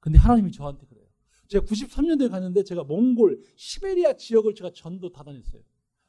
[0.00, 1.06] 근데 하나님이 저한테 그래요.
[1.48, 5.62] 제가 93년도에 갔는데 제가 몽골, 시베리아 지역을 제가 전도 다 다녔어요.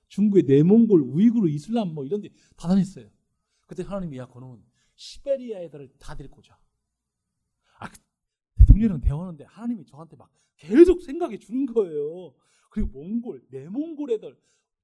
[0.07, 3.09] 중국의 내몽골, 우이구르, 이슬람 뭐 이런 데 다 다녔어요.
[3.65, 4.63] 그때 하나님이 야, 그놈은
[4.95, 6.57] 시베리아 애들을 다 데리고 오자.
[7.79, 7.97] 아, 그
[8.55, 12.33] 대통령이랑 대화하는데 하나님이 저한테 막 계속 생각해 주는 거예요.
[12.69, 14.37] 그리고 몽골, 내몽골 애들,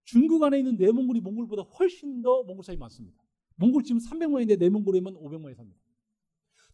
[0.04, 3.24] 중국 안에 있는 내몽골이 몽골보다 훨씬 더 몽골 사람이 많습니다.
[3.56, 5.80] 몽골 지금 300만인데 내몽골에만 500만이 삽니다.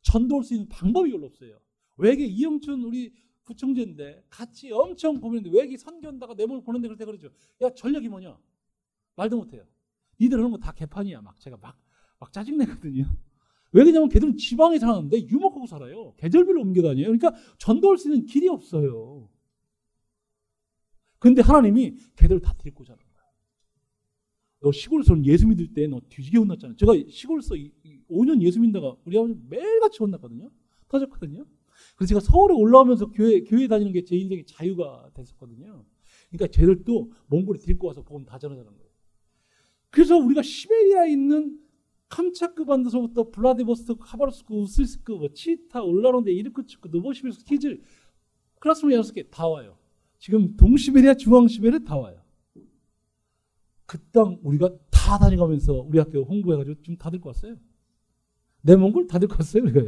[0.01, 1.59] 전도할 수 있는 방법이 별로 없어요.
[1.97, 3.13] 외계 이영춘 우리
[3.43, 7.29] 부총재인데 같이 엄청 고민했는데 외계 선견다가 내몽골 보는데 그럴 때 그러죠.
[7.61, 8.37] 야 전략이 뭐냐?
[9.15, 9.65] 말도 못해요.
[10.19, 11.21] 니들 하는 거 다 개판이야.
[11.21, 11.77] 막 제가 막,
[12.19, 13.03] 막 짜증내거든요.
[13.71, 16.13] 왜 그러냐면 걔들은 지방에 사는데 유목하고 살아요.
[16.17, 17.05] 계절별로 옮겨 다녀요.
[17.05, 19.29] 그러니까 전도할 수 있는 길이 없어요.
[21.19, 23.08] 근데 하나님이 걔들 다 데리고 거야.
[24.61, 26.75] 너 시골에서 예수 믿을 때 너 뒤지게 혼났잖아.
[26.75, 27.55] 제가 시골에서
[28.09, 30.49] 5년 예수 믿다가 우리 아버지 매일같이 혼났거든요.
[30.87, 31.45] 터졌거든요.
[31.95, 35.85] 그래서 제가 서울에 올라오면서 교회, 교회 다니는 게 제 인생의 자유가 됐었거든요.
[36.29, 38.89] 그러니까 쟤들도 몽골에 데리고 와서 복음 다 전하자는 거예요.
[39.91, 41.59] 그래서 우리가 시베리아에 있는
[42.09, 47.81] 캄차크 반도서부터 블라디보스토크, 카바르스크, 우스리스크, 뭐 치타, 올라론데, 이르크츠크, 노보시비르스크, 키즐,
[48.59, 49.77] 클라스룸 6개 다 와요.
[50.17, 52.18] 지금 동시베리아, 중앙시베리아 다 와요.
[53.89, 57.57] 그 땅 우리가 다 다녀가면서 우리 학교 홍보해가지고 지금 다 들고 왔어요.
[58.61, 59.81] 내 몽골 다 들고 왔어요, 우리가.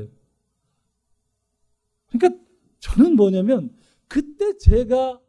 [2.08, 2.44] 그러니까
[2.80, 3.76] 저는 뭐냐면
[4.08, 5.22] 그때 제가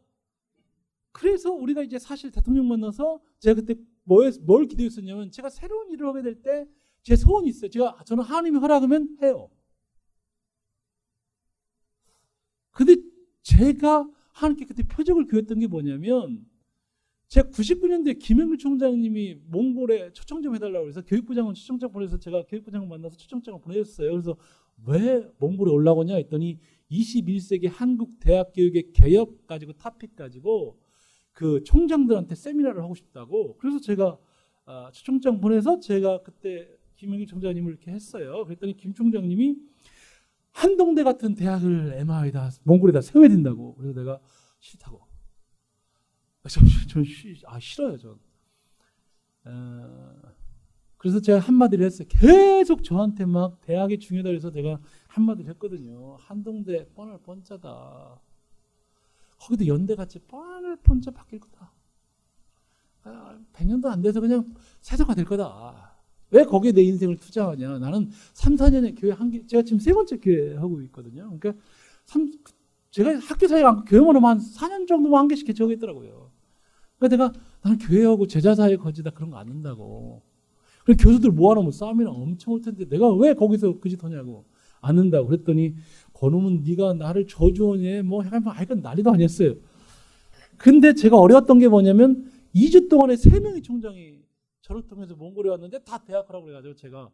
[1.11, 6.21] 그래서 우리가 이제 사실 대통령 만나서 제가 그때 뭘, 뭘 기대했었냐면 제가 새로운 일을 하게
[6.23, 6.65] 될 때
[7.03, 7.69] 제 소원이 있어요.
[7.69, 9.49] 제가 저는 하나님이 허락하면 해요.
[12.71, 12.95] 근데
[13.43, 16.45] 제가 하나님께 그때 표적을 그렸던 게 뭐냐면
[17.27, 23.59] 제가 99년도에 김영길 총장님이 몽골에 초청장 해달라고 해서 교육부장은 초청장 보내서 제가 교육부장을 만나서 초청장을
[23.61, 24.11] 보내줬어요.
[24.11, 24.37] 그래서
[24.85, 26.59] 왜 몽골에 올라오냐 했더니
[26.91, 30.79] 21세기 한국 대학 교육의 개혁 가지고 타픽 가지고
[31.31, 34.17] 그 총장들한테 세미나를 하고 싶다고 그래서 제가
[34.65, 38.45] 아, 초청장 보내서 제가 그때 김영길 총장님을 이렇게 했어요.
[38.45, 39.57] 그랬더니 김 총장님이
[40.51, 44.19] 한동대 같은 대학을 MI에다 몽골에다 세워야 된다고 그래서 내가
[44.59, 45.12] 싫다고
[46.49, 47.05] 전, 전
[47.47, 48.19] 아, 싫어요 전.
[49.45, 50.13] 어,
[50.97, 52.07] 그래서 제가 한마디를 했어요.
[52.09, 56.17] 계속 저한테 막 대학이 중요하다 그래서 제가 한마디를 했거든요.
[56.19, 58.19] 한동대 뻔할 뻔짜다.
[59.39, 61.73] 거기도 연대같이 뻔할 뻔짜 바뀔 거다.
[63.03, 65.93] 아, 100년도 안 돼서 그냥 세도가 될 거다.
[66.31, 67.79] 왜 거기에 내 인생을 투자하냐.
[67.79, 71.37] 나는 3, 4년에 교회 한 개, 제가 지금 세 번째 교회 하고 있거든요.
[71.37, 71.61] 그러니까
[72.05, 72.31] 3,
[72.91, 76.32] 제가 학교 사회 교회만 하면 한 4년 정도만 한 개씩 개척했더라고요.
[77.07, 80.21] 그러니까 내가 나는 교회하고 제자 사회 거지다 그런 거 안 한다고.
[80.85, 84.45] 그리고 교수들 모아놓으면 싸움이랑 엄청 올 텐데 내가 왜 거기서 그 짓 하냐고.
[84.81, 85.27] 안 한다고.
[85.27, 85.75] 그랬더니
[86.13, 89.55] 그놈은 네가 나를 저주하니 뭐 해가지고 하여간 난리도 아니었어요.
[90.57, 94.23] 근데 제가 어려웠던 게 뭐냐면 2주 동안에 3명의 총장이
[94.61, 97.09] 저를 통해서 몽골에 왔는데 다 대학하라고 그래가지고 제가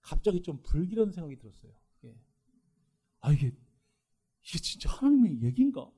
[0.00, 1.72] 갑자기 좀 불길한 생각이 들었어요.
[2.04, 2.14] 예.
[3.20, 3.52] 아 이게
[4.46, 5.90] 이게 진짜 하나님의 얘기인가?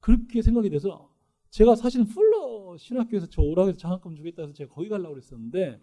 [0.00, 1.10] 그렇게 생각이 돼서
[1.56, 5.80] 제가 사실은 풀러 신학교에서 저 오락에서 장학금 주겠다 해서 제가 거기 가려고 그랬었는데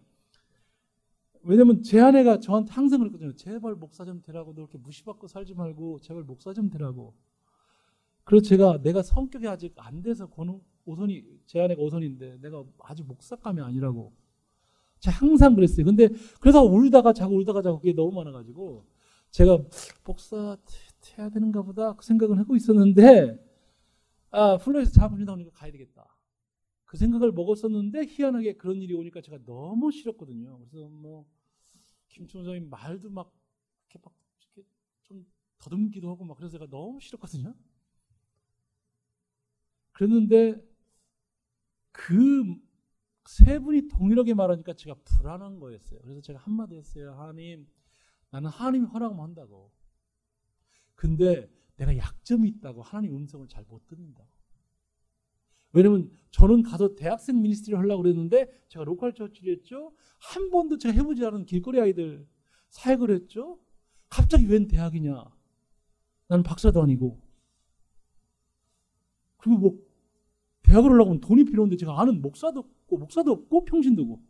[1.41, 3.33] 왜냐면 제 아내가 저한테 항상 그랬거든요.
[3.33, 7.15] 제발 목사 좀 되라고 너 이렇게 무시받고 살지 말고 제발 목사 좀 되라고.
[8.23, 13.59] 그래서 제가 내가 성격이 아직 안 돼서 권우 오선이 제 아내가 오선인데 내가 아직 목사감이
[13.59, 14.13] 아니라고.
[14.99, 15.87] 제가 항상 그랬어요.
[15.87, 16.09] 근데
[16.39, 18.85] 그래서 울다가 자고 울다가 자고 그게 너무 많아가지고
[19.31, 19.57] 제가
[20.05, 20.55] 목사
[21.17, 23.52] 해야 되는가 보다 그 생각을 하고 있었는데
[24.33, 26.17] 아 플로에서 준다고 하니까 가야 되겠다.
[26.85, 30.59] 그 생각을 먹었었는데 희한하게 그런 일이 오니까 제가 너무 싫었거든요.
[30.59, 33.33] 그래서 뭐김 총장님 말도 막
[33.89, 34.13] 이렇게 막
[34.55, 34.69] 이렇게
[35.03, 35.25] 좀
[35.59, 37.55] 더듬기도 하고 막 그래서 제가 너무 싫었거든요.
[39.93, 40.61] 그랬는데
[41.91, 42.73] 그
[43.25, 45.99] 세 분이 동일하게 말하니까 제가 불안한 거였어요.
[46.01, 47.13] 그래서 제가 한마디 했어요.
[47.13, 47.67] 하나님,
[48.31, 49.71] 나는 하나님이 허락하면 한다고.
[50.95, 54.27] 근데 내가 약점이 있다고 하나님 음성을 잘 못 듣는다고.
[55.73, 59.91] 왜냐면 저는 가서 대학생 ministry를 하려고 그랬는데 제가 local church를 했죠.
[60.19, 62.27] 한 번도 제가 해보지 않은 길거리 아이들
[62.69, 63.59] 사역을 했죠.
[64.09, 65.25] 갑자기 웬 대학이냐.
[66.27, 67.19] 나는 박사도 아니고.
[69.37, 69.79] 그리고 뭐
[70.61, 74.21] 대학을 하려고 하면 돈이 필요한데 제가 아는 목사도 없고 목사도 없고 평신도 고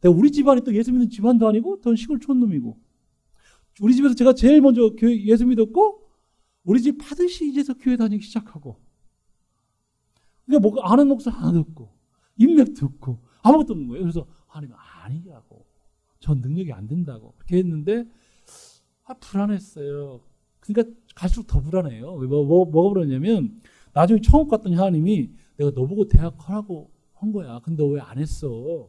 [0.00, 2.78] 내가 우리 집안이 또 예수 믿는 집안도 아니고 전 시골 촌놈이고
[3.82, 5.99] 우리 집에서 제가 제일 먼저 예수 믿었고
[6.70, 8.76] 우리 집 파듯이 이제서 교회 다니기 시작하고
[10.46, 11.92] 그러니까 뭐 아는 목사 하나도 없고
[12.38, 14.02] 인맥도 없고 아무것도 없는 거예요.
[14.04, 15.66] 그래서 하나님 아니라고
[16.20, 18.04] 전 능력이 안 된다고 그렇게 했는데
[19.04, 20.20] 아 불안했어요.
[20.60, 22.12] 그러니까 갈수록 더 불안해요.
[22.14, 23.60] 왜 뭐, 뭐, 뭐가 불안냐면
[23.92, 27.58] 나중에 처음 갔더니 하나님이 내가 너보고 대학 하라고 한 거야.
[27.64, 28.88] 근데 왜 안 했어?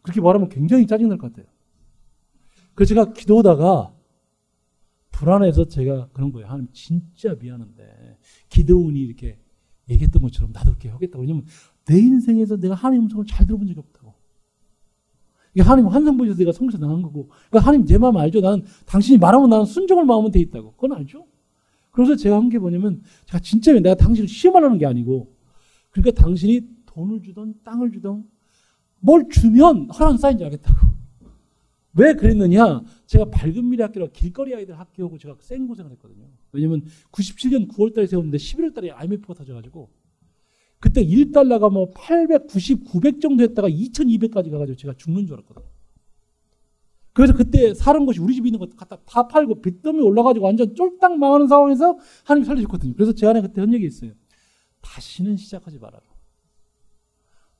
[0.00, 1.52] 그렇게 말하면 굉장히 짜증날 것 같아요.
[2.74, 3.94] 그래서 제가 기도하다가
[5.20, 6.48] 불안해서 제가 그런 거예요.
[6.48, 8.16] 하나님 진짜 미안한데
[8.48, 9.38] 기도운이 이렇게
[9.90, 11.20] 얘기했던 것처럼 나도 이렇게 하겠다고.
[11.20, 11.44] 왜냐면
[11.84, 14.14] 내 인생에서 내가 하나님 음성을 잘 들어본 적이 없다고.
[15.52, 17.28] 이게 하나님 환상 보셔서 내가 성에서 나간 거고.
[17.50, 18.40] 그러니까 하나님 내 마음 알죠?
[18.40, 20.72] 나는 당신이 말하면 나는 순종을 마음은 돼 있다고.
[20.72, 21.26] 그건 알죠?
[21.90, 25.36] 그래서 제가 한 게 뭐냐면 제가 진짜 내가 당신을 시험하려는 게 아니고
[25.90, 28.24] 그러니까 당신이 돈을 주던 땅을 주던
[29.00, 30.78] 뭘 주면 허락 사인지 알겠다고.
[31.92, 32.80] 왜 그랬느냐?
[33.10, 36.28] 제가 밝은 미래 학교라 길거리 아이들 학교하고 제가 생고생을 했거든요.
[36.52, 39.90] 왜냐면 97년 9월 달에 세웠는데 11월 달에 IMF가 터져가지고
[40.78, 45.66] 그때 1달러가 뭐 890, 900 정도 했다가 2200까지 가가지고 제가 죽는 줄 알았거든요.
[47.12, 51.18] 그래서 그때 사는 것이 우리 집에 있는 것 갖다 다 팔고 빚더미 올라가지고 완전 쫄딱
[51.18, 52.94] 망하는 상황에서 하나님 살려줬거든요.
[52.94, 54.12] 그래서 제 안에 그때 한 얘기 있어요.
[54.82, 56.04] 다시는 시작하지 말아라.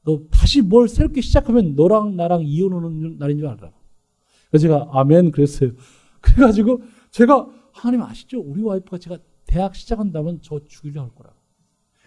[0.05, 3.80] 너 다시 뭘 새롭게 시작하면 너랑 나랑 이혼하는 날인 줄 알아라.
[4.51, 5.73] 그래서 제가 아멘 그랬어요.
[6.21, 8.41] 그래가지고 제가 하나님 아시죠?
[8.41, 11.37] 우리 와이프가 제가 대학 시작한다면 저 죽이려 할 거라고.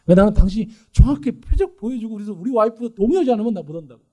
[0.05, 4.03] 왜 나는 당신이 정확히 표적 보여주고 그래서 우리 와이프가 동의하지 않으면 나 못 한다고.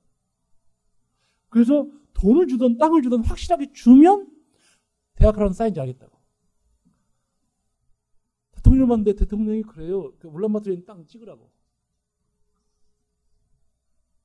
[1.48, 4.28] 그래서 돈을 주든 땅을 주든 확실하게 주면
[5.16, 6.16] 대학하라는 사인지 알겠다고.
[8.52, 10.12] 대통령 만데 대통령이 그래요.
[10.18, 11.50] 그 울란바토르에 땅 찍으라고.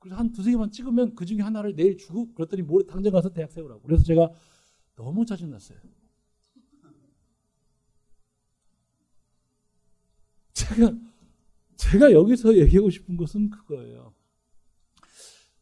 [0.05, 3.51] 그래서 한 두세 개만 찍으면 그 중에 하나를 내일 주고 그랬더니 모레 당장 가서 대학
[3.51, 3.81] 세우라고.
[3.81, 4.29] 그래서 제가
[4.95, 5.79] 너무 짜증났어요.
[10.53, 10.95] 제가
[11.75, 14.13] 제가 여기서 얘기하고 싶은 것은 그거예요.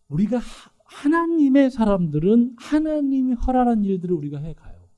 [0.09, 0.41] 우리가
[0.83, 4.89] 하나님의 사람들은 하나님이 허락한 일들을 우리가 해 가요.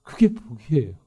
[0.00, 0.98] 그게 복이에요.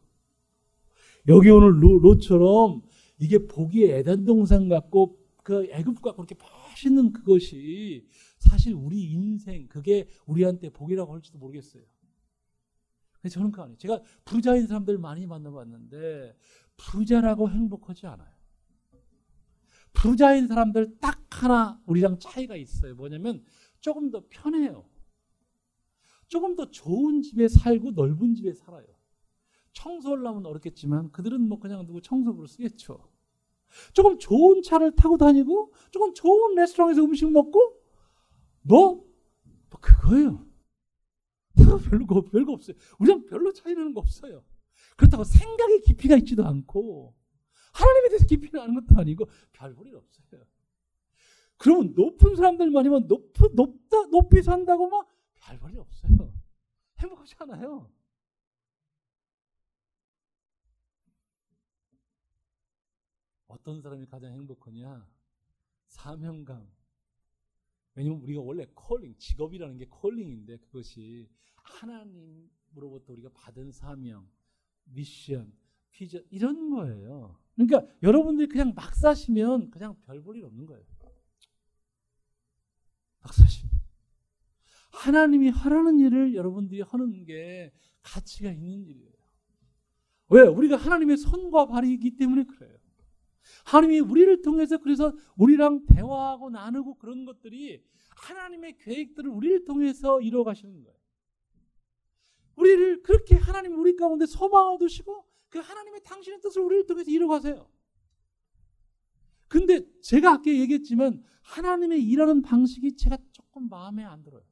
[1.28, 2.84] 여기 오늘 로, 로처럼
[3.18, 8.06] 이게 복이 에덴 동산 같고 그 애굽 같고 그렇게 멋있는 그것이
[8.38, 11.84] 사실 우리 인생 그게 우리한테 복이라고 할지도 모르겠어요.
[13.14, 13.78] 근데 저는 그거 아니에요.
[13.78, 16.36] 제가 부자인 사람들 많이 만나봤는데
[16.78, 18.32] 부자라고 행복하지 않아요.
[19.94, 22.96] 부자인 사람들 딱 하나 우리랑 차이가 있어요.
[22.96, 23.44] 뭐냐면
[23.80, 24.90] 조금 더 편해요.
[26.28, 28.86] 조금 더 좋은 집에 살고 넓은 집에 살아요.
[29.74, 33.11] 청소하려면 어렵겠지만 그들은 뭐 그냥 누구 청소부로 쓰겠죠.
[33.94, 37.78] 조금 좋은 차를 타고 다니고 조금 좋은 레스토랑에서 음식 먹고
[38.62, 38.96] 뭐,
[39.70, 40.46] 뭐 그거예요.
[41.90, 42.76] 별로 별거 없어요.
[43.00, 44.44] 우리랑 별로 차이 나는 거 없어요.
[44.98, 47.14] 그렇다고 생각의 깊이가 있지도 않고
[47.74, 50.42] 하나님에 대해서 깊이는 아는 것도 아니고 별 볼일 없어요.
[51.58, 55.08] 그러면 높은 사람들만이면 높, 높다, 높이 산다고 막
[55.42, 56.34] 별 볼일 없어요.
[57.00, 57.90] 행복하지 않아요.
[63.52, 65.06] 어떤 사람이 가장 행복하냐?
[65.88, 66.68] 사명감.
[67.96, 74.30] 왜냐면 우리가 원래 콜링, 직업이라는 게 콜링인데 그것이 하나님으로부터 우리가 받은 사명,
[74.86, 75.54] 미션,
[75.92, 77.38] 비전 이런 거예요.
[77.56, 80.86] 그러니까 여러분들이 그냥 막 사시면 그냥 별 볼 일 없는 거예요.
[83.20, 83.82] 막 사시면.
[84.92, 89.12] 하나님이 하라는 일을 여러분들이 하는 게 가치가 있는 일이에요.
[90.30, 90.42] 왜?
[90.44, 92.78] 우리가 하나님의 손과 발이기 때문에 그래요.
[93.66, 97.84] 하나님이 우리를 통해서 그래서 우리랑 대화하고 나누고 그런 것들이
[98.16, 100.98] 하나님의 계획들을 우리를 통해서 이루어 가시는 거예요.
[102.56, 107.70] 우리를 그렇게 하나님 우리 가운데 소망을 두시고 그 하나님의 당신의 뜻을 우리를 통해서 이루어 가세요.
[109.48, 114.44] 근데 제가 아까 얘기했지만 하나님의 일하는 방식이 제가 조금 마음에 안 들어요.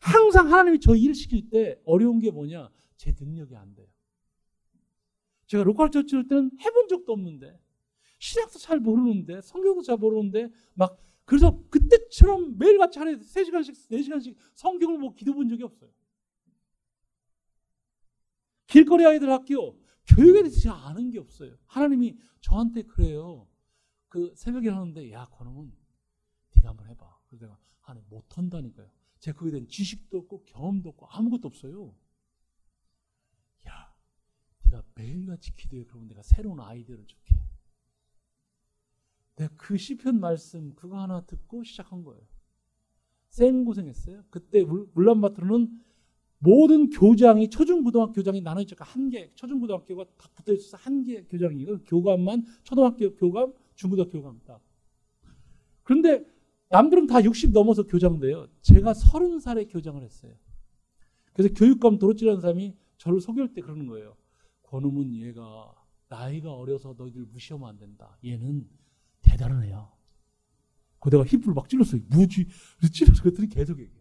[0.00, 2.70] 항상 하나님이 저 일을 시킬 때 어려운 게 뭐냐?
[2.96, 3.86] 제 능력이 안 돼요.
[5.50, 7.60] 제가 local church 할 때는 해본 적도 없는데
[8.20, 15.12] 신학도 잘 모르는데 성경도 잘 모르는데 막 그래서 그때처럼 매일같이 하루에 3시간씩 4시간씩 성경을 뭐
[15.12, 15.90] 기도 본 적이 없어요.
[18.68, 19.76] 길거리 아이들 학교
[20.06, 21.56] 교육에 대해서 잘 아는 게 없어요.
[21.66, 23.48] 하나님이 저한테 그래요.
[24.08, 25.72] 그 새벽에 하는데 야 그놈은
[26.54, 27.18] 네가 한번 해봐.
[27.26, 28.88] 그래서 내가 하나님 못한다니까요.
[29.18, 31.92] 제가 거기에 대한 지식도 없고 경험도 없고 아무것도 없어요.
[34.72, 37.36] 야 네가 매일같이 기도해 그러면 내가 새로운 아이디어를 줄게.
[39.36, 42.22] 내가 그 시편 말씀 그거 하나 듣고 시작한 거예요.
[43.28, 44.24] 생고생했어요.
[44.30, 45.80] 그때 울란바토르는
[46.38, 52.44] 모든 교장이 초중고등학교 교장이 나눠져 한 개, 초중고등학교가 다 붙어 있어서 한 개 교장이고 교감만
[52.62, 54.60] 초등학교 교감, 중고등학교 교감 딱.
[55.82, 56.24] 그런데
[56.70, 58.48] 남들은 다 60 넘어서 교장 돼요.
[58.62, 60.34] 제가 30살에 교장을 했어요.
[61.32, 64.16] 그래서 교육감 도로찌라는 사람이 저를 소개할 때 그러는 거예요.
[64.70, 65.74] 권음은 얘가
[66.08, 68.16] 나이가 어려서 너희들 무시하면 안 된다.
[68.24, 68.68] 얘는
[69.20, 69.92] 대단한 애야.
[71.00, 72.02] 그 내가 힙을 막 찔렀어요.
[72.08, 72.46] 무지
[72.92, 74.00] 찔러서 그랬더니 계속 얘기해.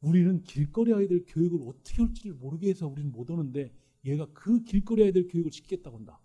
[0.00, 3.72] 우리는 길거리 아이들 교육을 어떻게 할지를 모르게 해서 우리는 못 오는데
[4.04, 6.20] 얘가 그 길거리 아이들 교육을 시키겠다고 한다.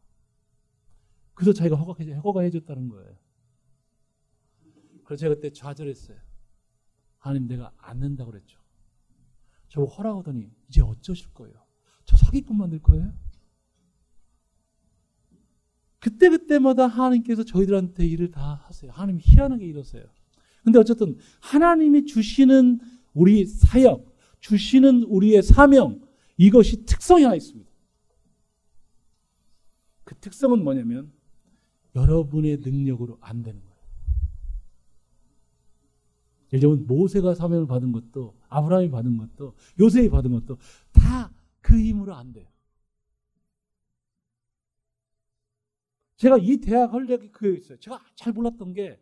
[1.36, 3.16] 그래서 자기가 허가해, 허가해줬다는 거예요.
[5.04, 6.18] 그래서 제가 그때 좌절했어요.
[7.20, 8.60] 하나님 내가 안 된다고 그랬죠.
[9.68, 11.66] 저보고 허락하더니 이제 어쩌실 거예요?
[12.18, 13.13] 저 사기꾼 만들 거예요?
[15.99, 18.91] 그때그때마다 하나님께서 저희들한테 일을 다 하세요.
[18.91, 20.05] 하나님이 희한하게 이러세요.
[20.63, 22.80] 근데 어쨌든 하나님이 주시는
[23.13, 26.01] 우리 사역, 주시는 우리의 사명,
[26.38, 27.70] 이것이 특성이 하나 있습니다.
[30.03, 31.11] 그 특성은 뭐냐면
[31.95, 33.78] 여러분의 능력으로 안 되는 거예요.
[36.53, 40.57] 예를 들면 모세가 사명을 받은 것도 아브라함이 받은 것도 요셉이 받은 것도
[40.93, 41.32] 다
[41.68, 42.47] 그 힘으로 안 돼요.
[46.15, 47.78] 제가 이 대학 헐레기 그게 있어요.
[47.78, 48.97] 제가 잘 몰랐던 게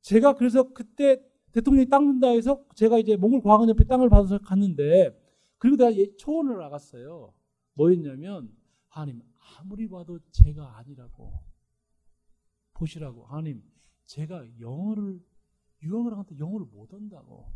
[0.00, 1.22] 제가 그래서 그때
[1.52, 5.14] 대통령이 땅 준다 해서 제가 이제 몽골 과학원 옆에 땅을 받아서 갔는데
[5.58, 7.34] 그리고 내가 초원을 나갔어요.
[7.74, 8.50] 뭐였냐면
[8.88, 9.20] 하나님
[9.58, 11.38] 아무리 봐도 제가 아니라고
[12.72, 13.62] 보시라고 하나님
[14.06, 15.22] 제가 영어를
[15.82, 17.52] 유학을 한테 영어를 못 한다고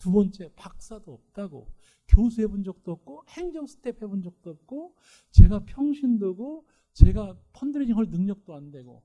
[0.00, 1.68] 두 번째 박사도 없다고
[2.08, 4.96] 교수 해본 적도 없고 행정 스텝 해본 적도 없고
[5.30, 9.04] 제가 평신도고 제가 fundraising 할 능력도 안 되고.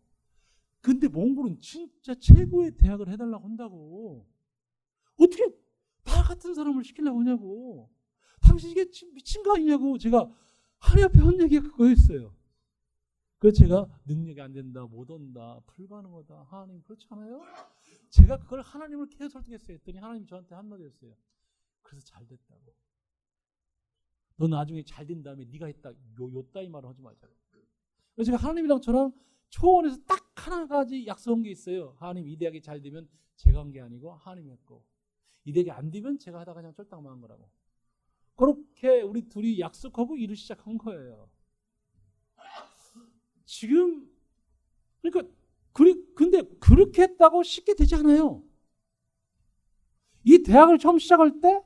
[0.81, 4.25] 근데 몽골은 진짜 최고의 대학을 해달라고 한다고.
[5.19, 5.45] 어떻게
[6.03, 7.89] 나 같은 사람을 시키려고 하냐고.
[8.41, 10.31] 당신 이게 미친 거 아니냐고 제가
[10.79, 12.33] 하나님 앞에 한 얘기가 그거였어요.
[13.39, 17.41] 그래서 제가 능력이 안 된다 못 온다 불가능하다 하나님 그렇지 않아요?
[18.15, 19.75] 제가 그걸 하나님을 계속 설득했어요.
[19.77, 21.15] 했더니 하나님이 저한테 한마디 했어요.
[21.81, 22.73] 그래서 잘 됐다고.
[24.37, 25.91] 너 나중에 잘 된 다음에 네가 했다.
[25.91, 27.27] 요, 요 따위 말을 하지 말자.
[28.15, 29.11] 그래서 제가 하나님이랑 저랑
[29.49, 31.95] 초원에서 딱 하나 가지 약속한 게 있어요.
[31.99, 34.85] 하나님 이 대학이 잘 되면 제가 한 게 아니고 하나님이 했고
[35.43, 37.49] 이 대학이 안 되면 제가 하다가 그냥 쫄딱망한 거라고.
[38.35, 41.29] 그렇게 우리 둘이 약속하고 일을 시작한 거예요.
[43.45, 44.09] 지금
[45.01, 45.33] 그러니까
[45.71, 48.43] 그리, 근데 그렇게 했다고 쉽게 되지 않아요.
[50.23, 51.61] 이 대학을 처음 시작할 때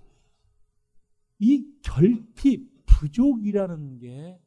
[1.39, 4.39] 이 결핍, 부족이라는 게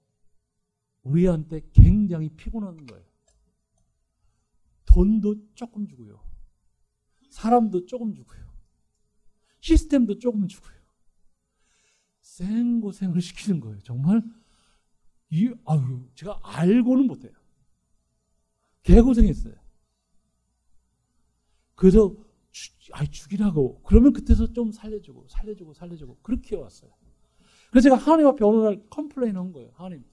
[1.03, 3.05] 우리한테 굉장히 피곤한 거예요.
[4.85, 6.23] 돈도 조금 주고요.
[7.31, 8.53] 사람도 조금 주고요.
[9.61, 10.77] 시스템도 조금 주고요.
[12.21, 13.81] 생고생을 시키는 거예요.
[13.81, 14.23] 정말
[15.31, 17.33] 이 아유 제가 알고는 못해요.
[18.83, 19.55] 개고생했어요.
[21.83, 22.15] 그래서
[22.53, 26.93] 주, 아 죽이라고 그러면 그때서 좀 살려주고 살려주고 살려주고 그렇게 왔어요.
[27.73, 29.71] 그래서 제가 하나님 앞에 어느 날 complain 한 거예요.
[29.75, 30.05] 하나님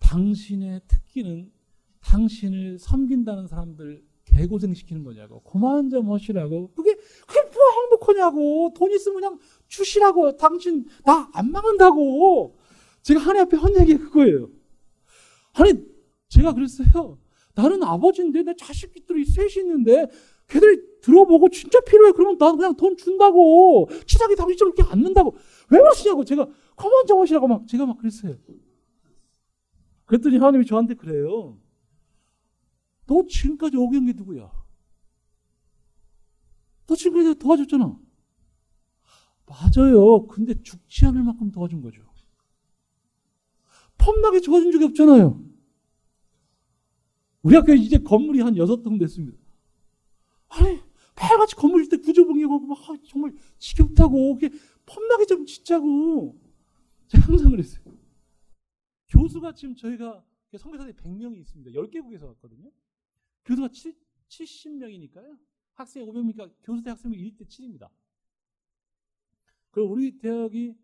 [0.00, 1.52] 당신의 특기는
[2.00, 9.14] 당신을 섬긴다는 사람들 개고생 시키는 거냐고 그만 좀 하시라고 그게 그게 뭐 행복하냐고 돈 있으면
[9.20, 9.38] 그냥
[9.68, 12.58] 주시라고 당신 나 안 망한다고
[13.02, 14.50] 제가 하나님 앞에 한 얘기가 그거예요.
[15.52, 15.88] 하나님
[16.30, 17.16] 제가 그랬어요.
[17.54, 20.06] 나는 아버지인데 내 자식들이 셋이 있는데
[20.48, 25.36] 걔들이 들어보고 진짜 필요해 그러면 나 그냥 돈 준다고 치사하게 당신처럼 이렇게 앉는다고
[25.70, 26.46] 왜 그러시냐고 제가
[26.76, 28.36] 그만 좀 하시라고 막 제가 막 그랬어요.
[30.04, 31.58] 그랬더니 하나님이 저한테 그래요.
[33.06, 34.50] 너 지금까지 오게 한게 누구야?
[36.86, 37.98] 너 지금까지 도와줬잖아.
[39.46, 40.26] 맞아요.
[40.26, 42.02] 근데 죽지 않을 만큼 도와준 거죠.
[43.98, 45.40] 폼나게 도와준 적이 없잖아요.
[47.42, 49.38] 우리 학교에 이제 건물이 한 여섯 동 됐습니다.
[50.48, 50.80] 아니,
[51.16, 54.50] 매일같이 건물 질 때 구조봉역하고 막 정말 지겹다고, 그게
[54.84, 56.38] 폼나게 좀 짓자고.
[57.08, 57.84] 제가 항상 그랬어요.
[59.08, 60.24] 교수가 지금 저희가
[60.58, 61.70] 선교사들이 100명이 있습니다.
[61.70, 62.70] 10개국에서 왔거든요.
[63.44, 63.68] 교수가
[64.28, 65.38] 70명이니까요.
[65.74, 67.90] 학생이 500명이니까 교수 대 학생이 1대 7입니다.
[69.70, 70.74] 그리고 우리 대학이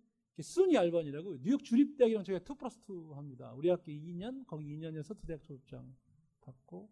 [0.41, 3.53] 순위 알반이라고 뉴욕 주립대학이랑 저희가 2 플러스 2 합니다.
[3.55, 5.95] 우리 학교 2년, 거기 2년에서 대학 졸업장
[6.41, 6.91] 받고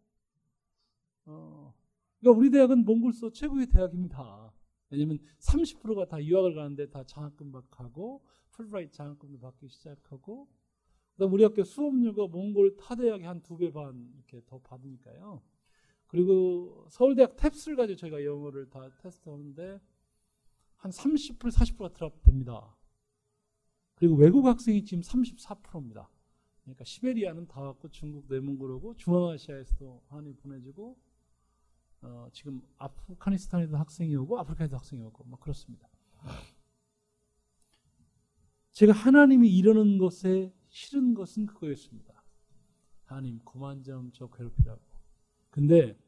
[1.27, 1.75] 어,
[2.21, 4.53] 그러니까 우리 대학은 몽골서 최고의 대학입니다.
[4.91, 10.49] 왜냐면 30%가 다 유학을 가는데 다 장학금 받고 풀브라이트 장학금도 받기 시작하고
[11.15, 15.43] 그다음 우리 학교 수업료가 몽골 타 대학이 한두 배 반 이렇게 더 받으니까요.
[16.09, 19.81] 그리고 서울대학 탭스를 가지고 저희가 영어를 다 테스트하는데
[20.77, 22.77] 한 30% 40%가 드랍됩니다.
[23.95, 26.11] 그리고 외국 학생이 지금 34%입니다.
[26.63, 30.99] 그러니까 시베리아는 다 왔고 중국 내몽골하고 중앙아시아에서도 한이 보내지고
[32.03, 35.89] 어, 지금 아프가니스탄에도 학생이 오고 아프리카에도 학생이 오고 막 그렇습니다.
[38.73, 42.25] 제가 하나님이 이러는 것에 싫은 것은 그거였습니다.
[43.05, 44.81] 하나님 그만 좀 저 괴롭히라고.
[45.51, 45.99] 근데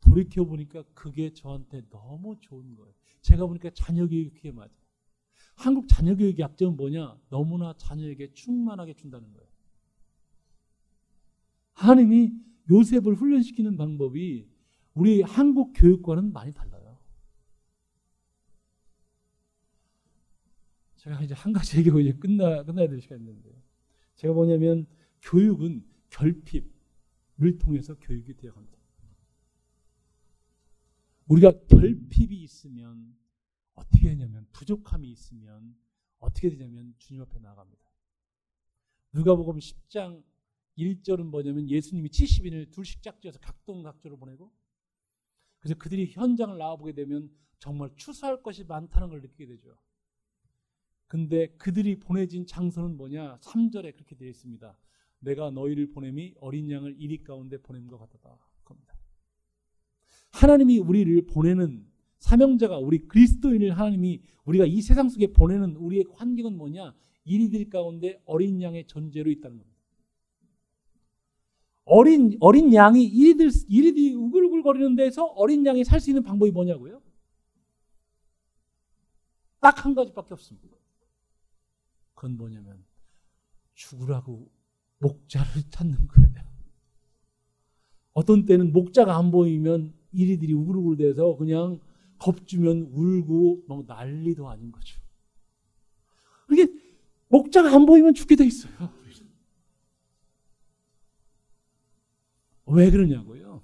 [0.00, 2.92] 돌이켜 보니까 그게 저한테 너무 좋은 거예요.
[3.22, 4.70] 제가 보니까 자녀 교육이 그게 맞아요.
[5.56, 7.18] 한국 자녀 교육 약점은 뭐냐?
[7.28, 9.48] 너무나 자녀에게 충만하게 준다는 거예요.
[11.74, 12.32] 하나님이
[12.70, 14.48] 요셉을 훈련시키는 방법이
[14.94, 16.98] 우리 한국 교육과는 많이 달라요.
[20.96, 23.50] 제가 이제 한 가지 얘기하고 이제 끝나, 끝나야 될 시간이 있는데.
[24.16, 24.86] 제가 뭐냐면
[25.22, 28.78] 교육은 결핍을 통해서 교육이 되어 갑니다.
[31.26, 33.16] 우리가 결핍이 있으면
[33.74, 35.76] 어떻게 되냐면 부족함이 있으면
[36.18, 37.80] 어떻게 되냐면 주님 앞에 나갑니다.
[39.12, 40.22] 누가복음 10장
[40.76, 44.52] 1절은 뭐냐면 예수님이 70인을 둘씩 짝지어서 각동각조로 보내고
[45.60, 49.78] 그래서 그들이 현장을 나와보게 되면 정말 추수할 것이 많다는 걸 느끼게 되죠.
[51.06, 53.38] 근데 그들이 보내진 장소는 뭐냐?
[53.40, 54.76] 3절에 그렇게 되어 있습니다.
[55.20, 58.38] 내가 너희를 보냄이 어린 양을 이리 가운데 것 같다.
[58.64, 58.94] 겁니다.
[60.32, 61.86] 하나님이 우리를 보내는
[62.18, 66.94] 사명자가 우리 그리스도인을 하나님이 우리가 이 세상 속에 보내는 우리의 환경은 뭐냐?
[67.24, 69.69] 이리들 가운데 어린 양의 존재로 있다는 겁니다.
[71.92, 77.02] 어린 어린 양이 이리들 이리들이 우글우글 거리는 데서 어린 양이 살 수 있는 방법이 뭐냐고요?
[79.60, 80.76] 딱 한 가지밖에 없습니다.
[82.14, 82.84] 그건 뭐냐면
[83.74, 84.48] 죽으라고
[84.98, 86.30] 목자를 찾는 거예요.
[88.12, 91.80] 어떤 때는 목자가 안 보이면 이리들이 우글우글 돼서 그냥
[92.18, 95.00] 겁주면 울고 막 난리도 아닌 거죠.
[96.52, 96.66] 이게
[97.28, 98.92] 목자가 안 보이면 죽게 돼 있어요.
[102.72, 103.62] 왜 그러냐고요?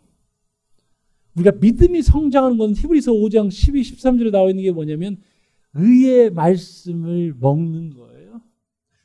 [1.37, 5.23] 우리가 믿음이 성장하는 건 히브리서 5장 12, 13절에 나와 있는 게 뭐냐면
[5.75, 8.41] 의의 말씀을 먹는 거예요.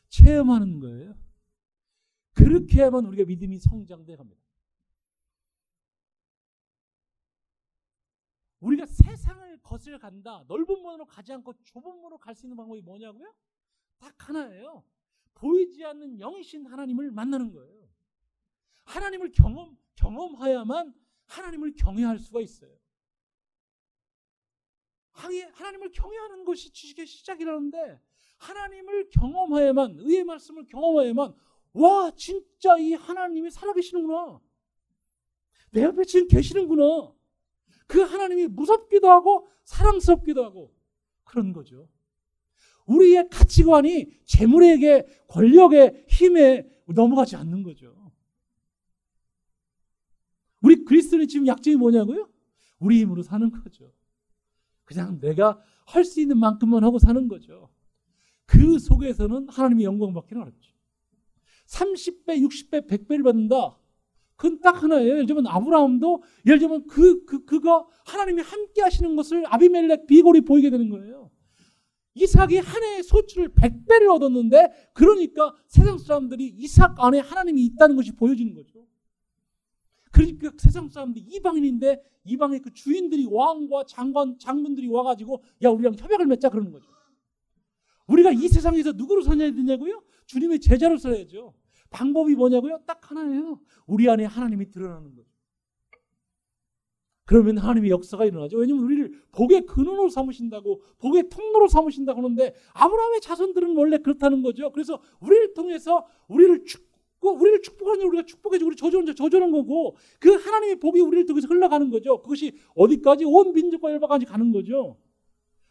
[0.09, 1.15] 체험하는 거예요.
[2.33, 4.41] 그렇게 해야만 우리가 믿음이 성장돼 갑니다.
[8.61, 10.45] 우리가 세상을 거슬 간다.
[10.47, 13.33] 넓은 문으로 가지 않고 좁은 문으로 갈 수 있는 방법이 뭐냐고요?
[13.99, 14.83] 딱 하나예요.
[15.33, 17.90] 보이지 않는 영이신 하나님을 만나는 거예요.
[18.83, 20.93] 하나님을 경험, 경험해야만
[21.25, 22.71] 하나님을 경외할 수가 있어요.
[25.11, 27.99] 하나님을 경외하는 것이 지식의 시작이라는데
[28.37, 31.33] 하나님을 경험해야만 의의 말씀을 경험해야만
[31.73, 34.41] 와 진짜 이 하나님이 살아계시는구나.
[35.71, 37.13] 내 옆에 지금 계시는구나.
[37.87, 40.73] 그 하나님이 무섭기도 하고 사랑스럽기도 하고
[41.23, 41.87] 그런 거죠.
[42.85, 48.00] 우리의 가치관이 재물에게 권력의 힘에 넘어가지 않는 거죠.
[50.61, 52.29] 우리 그리스도는 지금 약점이 뭐냐고요?
[52.79, 53.91] 우리 힘으로 사는 거죠.
[54.85, 57.69] 그냥 내가 할 수 있는 만큼만 하고 사는 거죠.
[58.45, 60.71] 그 속에서는 하나님의 영광 받기는 어렵죠.
[61.67, 63.77] 30배, 60배, 100배를 받는다.
[64.35, 65.09] 그건 딱 하나예요.
[65.09, 70.69] 예를 들면 아브라함도 예를 들면 그, 그, 그가 하나님이 함께 하시는 것을 아비멜렉 비골이 보이게
[70.69, 71.29] 되는 거예요.
[72.15, 78.53] 이삭이 한 해의 소출을 100배를 얻었는데 그러니까 세상 사람들이 이삭 안에 하나님이 있다는 것이 보여지는
[78.53, 78.80] 거죠.
[80.11, 86.49] 그러니까 세상 사람들이 이방인인데 이방의 그 주인들이 왕과 장관, 장군들이 와가지고 야 우리랑 협약을 맺자
[86.49, 86.89] 그러는 거죠.
[88.07, 90.03] 우리가 이 세상에서 누구로 살아야 되냐고요?
[90.25, 91.53] 주님의 제자로 살아야죠.
[91.89, 92.81] 방법이 뭐냐고요?
[92.85, 93.59] 딱 하나예요.
[93.85, 95.31] 우리 안에 하나님이 드러나는 거죠.
[97.25, 98.57] 그러면 하나님의 역사가 일어나죠.
[98.57, 104.69] 왜냐하면 우리를 복의 근원으로 삼으신다고 복의 통로로 삼으신다고 하는데 아브라함의 자손들은 원래 그렇다는 거죠.
[104.71, 106.90] 그래서 우리를 통해서 우리를 축
[107.21, 111.87] 그 우리를 축복하는 우리가 축복해주고 우리 저주는 저주는 거고 그 하나님의 복이 우리를 통해서 흘러가는
[111.91, 112.19] 거죠.
[112.19, 114.97] 그것이 어디까지 온 민족과 열방까지 가는 거죠.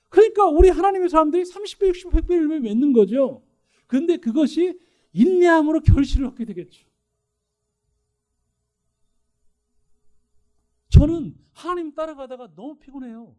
[0.09, 3.42] 그러니까 우리 하나님의 사람들이 30배, 60배, 100배 열매 맺는 거죠.
[3.88, 4.78] 근데 그것이
[5.12, 6.86] 인내함으로 결실을 얻게 되겠죠.
[10.90, 13.34] 저는 하나님 따라가다가 너무 피곤해요.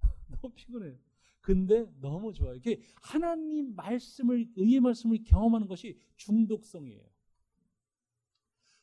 [0.30, 0.94] 너무 피곤해요.
[1.40, 2.54] 근데 너무 좋아요.
[2.54, 7.02] 이게 하나님 말씀을 의의 말씀을 경험하는 것이 중독성이에요.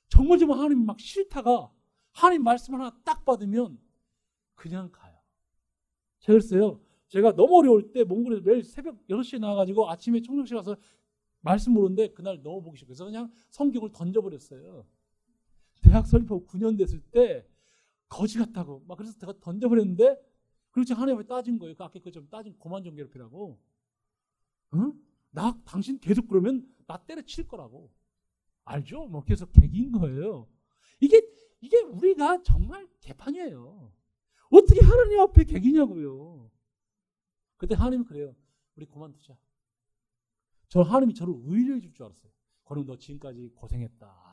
[0.10, 1.72] 정말 정말 하나님 막 싫다가
[2.12, 3.80] 하나님 말씀 하나 딱 받으면
[4.56, 5.16] 그냥 가요.
[6.20, 6.82] 제가 그랬어요.
[7.10, 10.76] 제가 너무 어려울 때 몽골에서 매일 새벽 6시에 나와가지고 아침에 청정실 가서
[11.42, 14.86] 말씀 모르는데 그날 너무 보기 싫어서 그냥 성경을 던져버렸어요.
[15.82, 17.48] 대학 설립하고 9년 됐을 때
[18.10, 20.18] 거지 같다고 막 그래서 제가 던져버렸는데
[20.78, 21.74] 그렇지 하나님 앞에 따진 거예요.
[21.76, 23.60] 그 아까 그좀 따진 고만 좀 괴롭히라고.
[24.76, 24.94] 응?
[25.32, 27.92] 나 당신 계속 그러면 나 때려칠 거라고.
[28.64, 29.08] 알죠?
[29.08, 30.48] 뭐 계속 객인 거예요.
[31.00, 31.20] 이게
[31.62, 33.92] 이게 우리가 정말 개판이에요.
[34.52, 36.52] 어떻게 하나님 앞에 객이냐고요.
[37.58, 38.36] 그때 하나님 그래요.
[38.76, 39.36] 우리 그만두자.
[40.70, 42.32] 저 하나님이 저를 의뢰해 줄 줄 알았어요.
[42.66, 44.27] 그럼 너 지금까지 고생했다.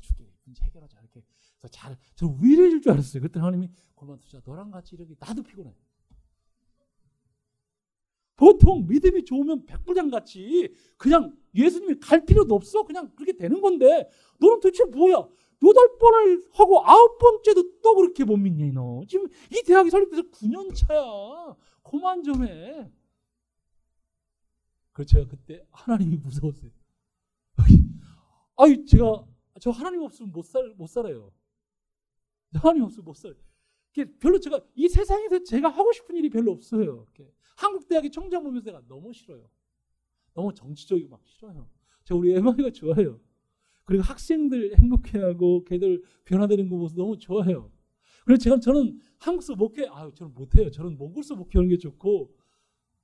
[0.00, 0.30] 줄게.
[0.44, 1.22] 문제 해결하자 이렇게.
[1.58, 3.22] 그래서 잘저 의뢰해 줄 줄 알았어요.
[3.22, 4.40] 그때 하나님이 그만두자.
[4.44, 5.74] 너랑 같이 이렇게 나도 피곤해.
[8.36, 12.84] 보통 믿음이 좋으면 백부장 같이 그냥 예수님이 갈 필요도 없어.
[12.84, 14.08] 그냥 그렇게 되는 건데
[14.38, 15.16] 너는 도대체 뭐야?
[15.66, 19.02] 여덟 번을 하고 아홉 번째도 또 그렇게 못 믿니 너?
[19.08, 21.56] 지금 이 대학이 설립돼서 9년 차야.
[21.82, 22.88] 그만 좀 해.
[24.92, 26.70] 그래서 제가 그때 하나님이 무서웠어요.
[28.56, 29.24] 아이 제가
[29.60, 31.32] 저 하나님 없으면 못 살 못 살아요.
[32.54, 33.34] 하나님 없으면 못 살.
[34.20, 37.06] 별로 제가 이 세상에서 제가 하고 싶은 일이 별로 없어요.
[37.56, 39.48] 한국 대학의 청장 보면서 내가 너무 싫어요.
[40.34, 41.68] 너무 정치적이고 막 싫어요.
[42.04, 43.20] 저 우리 에마이가 좋아요.
[43.84, 47.72] 그리고 학생들 행복해하고 걔들 변화되는 거 보면서 너무 좋아요.
[48.24, 50.70] 그래서 제가 저는 한국서 목회 아유 저는 못해요.
[50.70, 52.36] 저는 몽골서 목회하는 게 좋고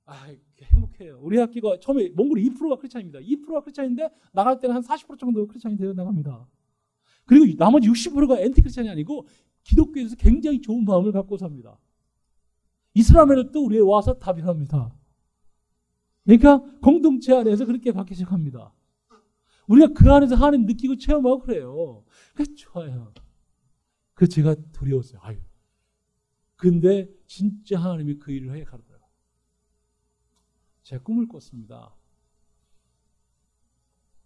[0.05, 0.27] 아
[0.61, 1.19] 행복해요.
[1.21, 3.19] 우리 학교가 처음에 몽골 2%가 크리스찬입니다.
[3.19, 6.47] 2%가 크리스찬인데 나갈 때는 한 40% 정도 크리스찬이 되어 나갑니다.
[7.25, 9.27] 그리고 나머지 60%가 엔티 크리스찬이 아니고
[9.63, 11.79] 기독교에서 굉장히 좋은 마음을 갖고 삽니다.
[12.93, 14.95] 이스라엘은 또 우리에 와서 답변합니다.
[16.23, 18.73] 그러니까 공동체 안에서 그렇게 받기 시작합니다.
[19.67, 22.03] 우리가 그 안에서 하나님 느끼고 체험하고 그래요.
[22.33, 23.13] 그래서 좋아요.
[24.13, 25.19] 그 제가 두려웠어요.
[25.23, 25.37] 아유.
[26.55, 28.94] 근데 진짜 하나님이 그 일을 해 가르더라고요.
[30.85, 31.95] 제가 꿈을 꿨습니다.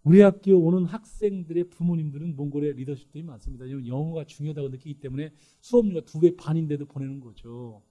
[0.03, 3.69] 우리 학교 오는 학생들의 부모님들은 몽골에 리더십들이 많습니다.
[3.69, 7.81] 영어가 중요하다고 느끼기 때문에 수업료가 두 배 반인데도 보내는 거죠.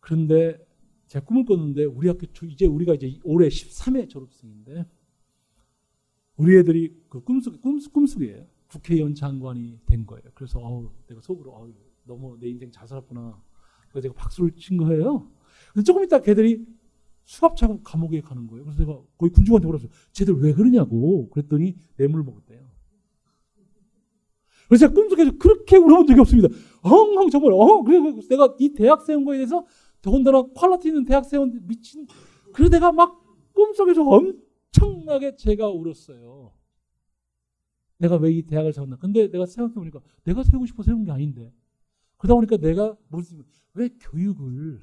[0.00, 0.58] 그런데
[1.06, 4.86] 제가 꿈을 꿨는데 우리 학교 이제 우리가 이제 올해 13회 졸업생인데
[6.36, 8.46] 우리 애들이 그 꿈속 꿈 꿈속이에요.
[8.68, 10.24] 국회의원 장관이 된 거예요.
[10.34, 11.74] 그래서 어우 내가 속으로 어우
[12.04, 13.42] 너무 내 인생 잘 살았구나.
[13.90, 15.30] 그래서 제가 박수를 친 거예요.
[15.74, 16.66] 근데 조금 있다 걔들이
[17.24, 18.64] 수갑 차고 감옥에 가는 거예요.
[18.64, 19.88] 그래서 내가 거기 군중한테 물었어요.
[20.12, 21.28] 쟤들 왜 그러냐고.
[21.30, 22.64] 그랬더니 뇌물 먹었대요.
[24.68, 26.48] 그래서 제가 꿈속에서 그렇게 울어본 적이 없습니다.
[26.82, 27.98] 엉엉 정말 어 그래
[28.28, 29.64] 내가 이 대학 세운 거에 대해서
[30.00, 32.06] 더군다나 quality 있는 대학생은 미친
[32.52, 33.22] 그래서 내가 막
[33.52, 36.52] 꿈속에서 엄청나게 제가 울었어요.
[37.98, 38.96] 내가 왜 이 대학을 세웠나.
[38.96, 41.52] 근데 내가 생각해보니까 내가 세우고 싶어 세운 게 아닌데.
[42.16, 43.42] 그러다 보니까 내가 무슨,
[43.74, 44.82] 왜 교육을,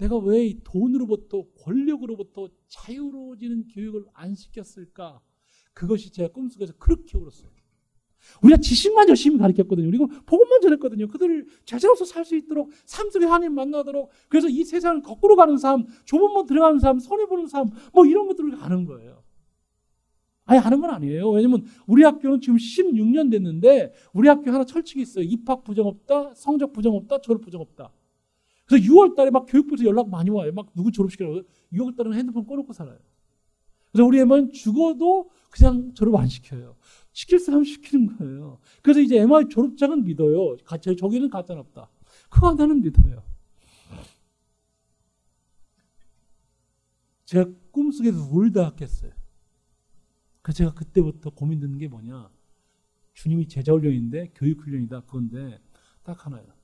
[0.00, 5.20] 내가 왜 돈으로부터, 권력으로부터 자유로워지는 교육을 안 시켰을까?
[5.74, 7.50] 그것이 제가 꿈속에서 그렇게 울었어요.
[8.42, 9.86] 우리가 지식만 열심히 가르쳤거든요.
[9.86, 11.08] 그리고 복음만 전했거든요.
[11.08, 15.86] 그들을 제자로서 살 수 있도록 삶 속에 하나님 만나도록 그래서 이 세상을 거꾸로 가는 삶,
[16.04, 19.22] 좁은 문 들어가는 삶, 손해보는 삶, 뭐 이런 것들을 가는 거예요.
[20.44, 21.30] 아예 하는 건 아니에요.
[21.30, 25.24] 왜냐면 우리 학교는 지금 16년 됐는데 우리 학교 하나 철칙이 있어요.
[25.24, 27.92] 입학 부정 없다, 성적 부정 없다, 졸업 부정 없다.
[28.70, 30.52] 그래서 6월 달에 막 교육부에서 연락 많이 와요.
[30.52, 31.42] 막 누구 졸업시키라고.
[31.72, 33.00] 6월 달에는 핸드폰 꺼놓고 살아요.
[33.90, 36.76] 그래서 우리 애만 죽어도 그냥 졸업 안 시켜요.
[37.10, 38.60] 시킬 사람 시키는 거예요.
[38.80, 40.56] 그래서 이제 MI 졸업장은 믿어요.
[40.64, 41.90] 가짜, 저기는 가짜 없다.
[42.30, 43.24] 그거 하나는 믿어요.
[47.24, 49.10] 제가 꿈속에서 울다 했어요.
[50.42, 52.30] 그래서 제가 그때부터 고민되는 게 뭐냐.
[53.14, 55.00] 주님이 제자 훈련인데 교육 훈련이다.
[55.00, 55.60] 그건데
[56.04, 56.59] 딱 하나요.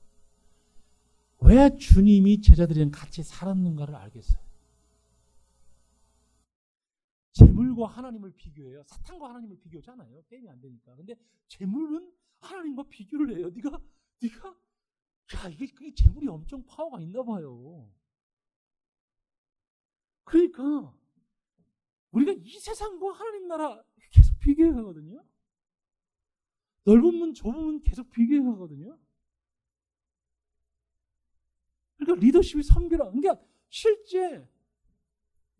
[1.41, 4.47] 왜 주님이 제자들이랑 같이 살았는가를 알겠어요.
[7.33, 8.83] 재물과 하나님을 비교해요.
[8.83, 10.23] 사탄과 하나님을 비교하잖아요.
[10.27, 10.95] 게임이 안 되니까.
[10.95, 11.15] 근데
[11.47, 13.49] 재물은 하나님과 비교를 해요.
[13.49, 13.79] 네가
[14.21, 17.91] 네가 야 이게 그게 재물이 엄청 파워가 있나 봐요.
[20.23, 20.93] 그러니까
[22.11, 25.23] 우리가 이 세상과 하나님 나라 계속 비교하거든요.
[26.85, 28.97] 넓은 문, 좁은 문 계속 비교하거든요.
[32.07, 33.11] 그러니까 리더십이 섬기라.
[33.11, 33.37] 그러니까
[33.69, 34.47] 실제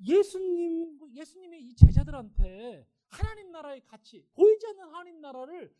[0.05, 5.73] 예수님, 예수님의 이 제자들한테 하나님 나라의 가치, 보이지 않는 하나님 나라를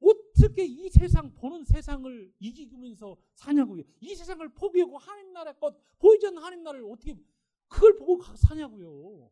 [0.00, 3.82] 어떻게 이 세상 보는 세상을 이기면서 사냐고요.
[4.00, 7.16] 이 세상을 포기하고 하나님 나라 것 보이지 않는 하나님 나라를 어떻게
[7.68, 9.30] 그걸 보고 가- 사냐고요.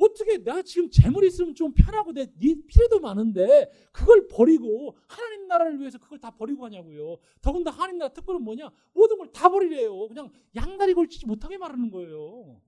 [0.00, 2.32] 어떻게 내가 지금 재물이 있으면 좀 편하고 내네
[2.66, 7.18] 필요도 많은데 그걸 버리고 하나님 나라를 위해서 그걸 다 버리고 하냐고요.
[7.40, 8.70] 더군다나 하나님 나라 특권은 뭐냐?
[8.94, 10.08] 모든 걸 다 버리래요.
[10.08, 12.60] 그냥 양다리 걸치지 못하게 말하는 거예요.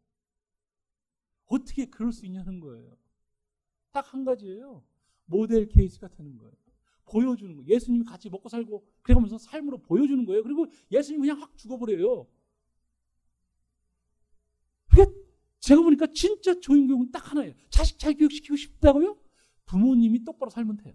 [1.47, 2.97] 어떻게 그럴 수 있냐는 거예요.
[3.93, 4.83] 딱 한 가지예요.
[5.27, 6.53] 모델 케이스가 되는 거예요.
[7.05, 7.69] 보여주는 거예요.
[7.69, 10.43] 예수님이 같이 먹고 살고 그래가면서 삶으로 보여주는 거예요.
[10.43, 12.27] 그리고 예수님 그냥 확 죽어버려요.
[14.89, 15.07] 그게
[15.63, 17.55] 제가 보니까 진짜 좋은 교육은 딱 하나예요.
[17.71, 19.17] 자식 잘 교육시키고 싶다고요?
[19.65, 20.95] 부모님이 똑바로 살면 돼요.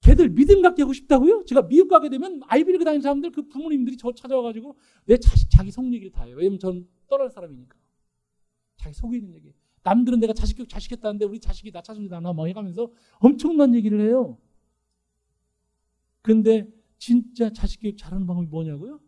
[0.00, 1.44] 걔들 믿음 갖게 하고 싶다고요?
[1.44, 5.86] 제가 미국 가게 되면 아이비리그 다니는 사람들 그 부모님들이 저 찾아와가지고 내 자식 자기 속
[5.92, 6.36] 얘기를 다 해요.
[6.36, 7.76] 왜냐면 전 떠날 사람이니까.
[8.78, 9.54] 자기 속에 있는 얘기.
[9.84, 14.00] 남들은 내가 자식 교육 자식 했다는데 우리 자식이 나 찾아주지 않아 막 해가면서 엄청난 얘기를
[14.00, 14.38] 해요.
[16.20, 19.00] 근데 진짜 자식 교육 잘하는 방법이 뭐냐고요?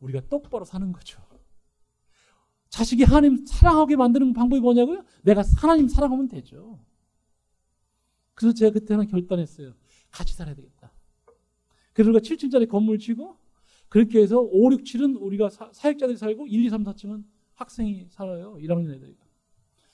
[0.00, 1.20] 우리가 똑바로 사는 거죠.
[2.72, 5.04] 자식이 하나님 사랑하게 만드는 방법이 뭐냐고요?
[5.22, 6.80] 내가 하나님 사랑하면 되죠.
[8.32, 9.74] 그래서 제가 그때 하나 결단했어요.
[10.10, 10.90] 같이 살아야 되겠다.
[11.98, 13.36] 우리가 7층짜리 건물 치고
[13.90, 18.54] 그렇게 해서 5, 6, 7은 우리가 사, 사역자들이 살고 1, 2, 3, 4층은 학생이 살아요.
[18.54, 19.16] 1학년 애들이.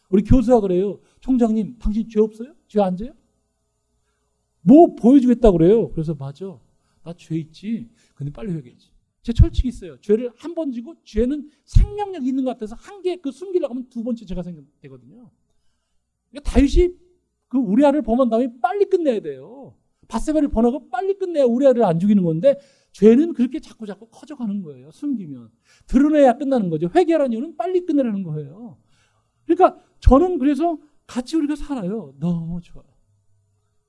[0.09, 1.01] 우리 교수가 그래요.
[1.21, 2.55] 총장님, 당신 죄 없어요?
[2.69, 3.13] 죄안 져요?
[4.61, 5.91] 뭐 보여주겠다고 그래요.
[5.91, 6.47] 그래서 맞아.
[7.03, 7.91] 나 죄 있지.
[8.15, 8.89] 근데 빨리 회개했지.
[9.23, 10.01] 제 철칙이 있어요.
[10.01, 14.03] 죄를 한 번 지고 죄는 생명력 있는 것 같아서 한 개 그 숨기려고 하면 두
[14.05, 15.31] 번째 죄가 생겨되거든요.
[16.31, 16.95] 그러니까 다윗이
[17.49, 19.75] 그 우리아를 범한 다음에 빨리 끝내야 돼요.
[20.09, 22.59] 바세바를 번하고 빨리 끝내야 우리아를 안 죽이는 건데
[22.93, 24.91] 죄는 그렇게 자꾸 자꾸 커져가는 거예요.
[24.91, 25.51] 숨기면
[25.87, 26.89] 드러내야 끝나는 거죠.
[26.95, 28.79] 회개하라는 이유는 빨리 끝내라는 거예요.
[29.45, 32.15] 그러니까 저는 그래서 같이 우리가 살아요.
[32.19, 32.87] 너무 좋아요.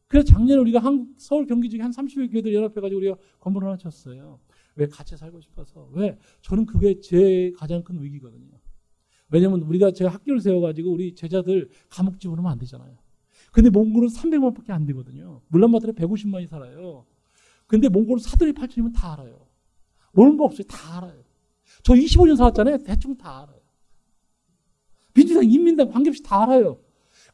[0.07, 4.39] 그래서 작년에 우리가 한국 서울 경기 중에 한 30여 교회들 연합해가지고 우리가 건물 하나 쳤어요.
[4.79, 8.49] 왜 같이 살고 싶어서 왜 저는 그게 제 가장 큰 위기거든요.
[9.29, 12.97] 왜냐면 우리가 제가 학교를 세워가지고 우리 제자들 감옥 집어넣으면 안 되잖아요.
[13.51, 15.41] 근데 몽골은 300만 밖에 안 되거든요.
[15.49, 17.05] 물란바들에 150만이 살아요.
[17.67, 19.47] 근데 몽골은 사들이 8천이면 다 알아요.
[20.13, 20.63] 모르는 거 없어요.
[20.67, 21.23] 다 알아요.
[21.83, 22.77] 저 25년 살았잖아요.
[22.83, 23.59] 대충 다 알아요.
[25.13, 26.81] 민주당, 인민당 관계없이 다 알아요.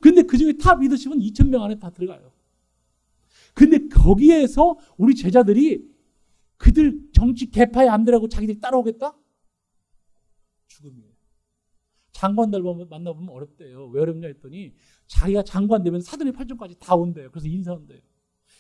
[0.02, 2.32] 근데 그 중에 top 리더십은 2,000명 안에 다 들어가요.
[3.54, 5.95] 근데 거기에서 우리 제자들이
[6.58, 9.16] 그들 정치 계파에 안 들어가고 자기들이 따라오겠다?
[10.68, 11.12] 죽음이에요.
[12.12, 13.88] 장관들 보면 만나보면 어렵대요.
[13.88, 14.74] 왜 어렵냐 했더니
[15.08, 17.30] 자기가 장관 되면 사돈의 팔촌까지 다 온대요.
[17.30, 18.00] 그래서 인사한대요.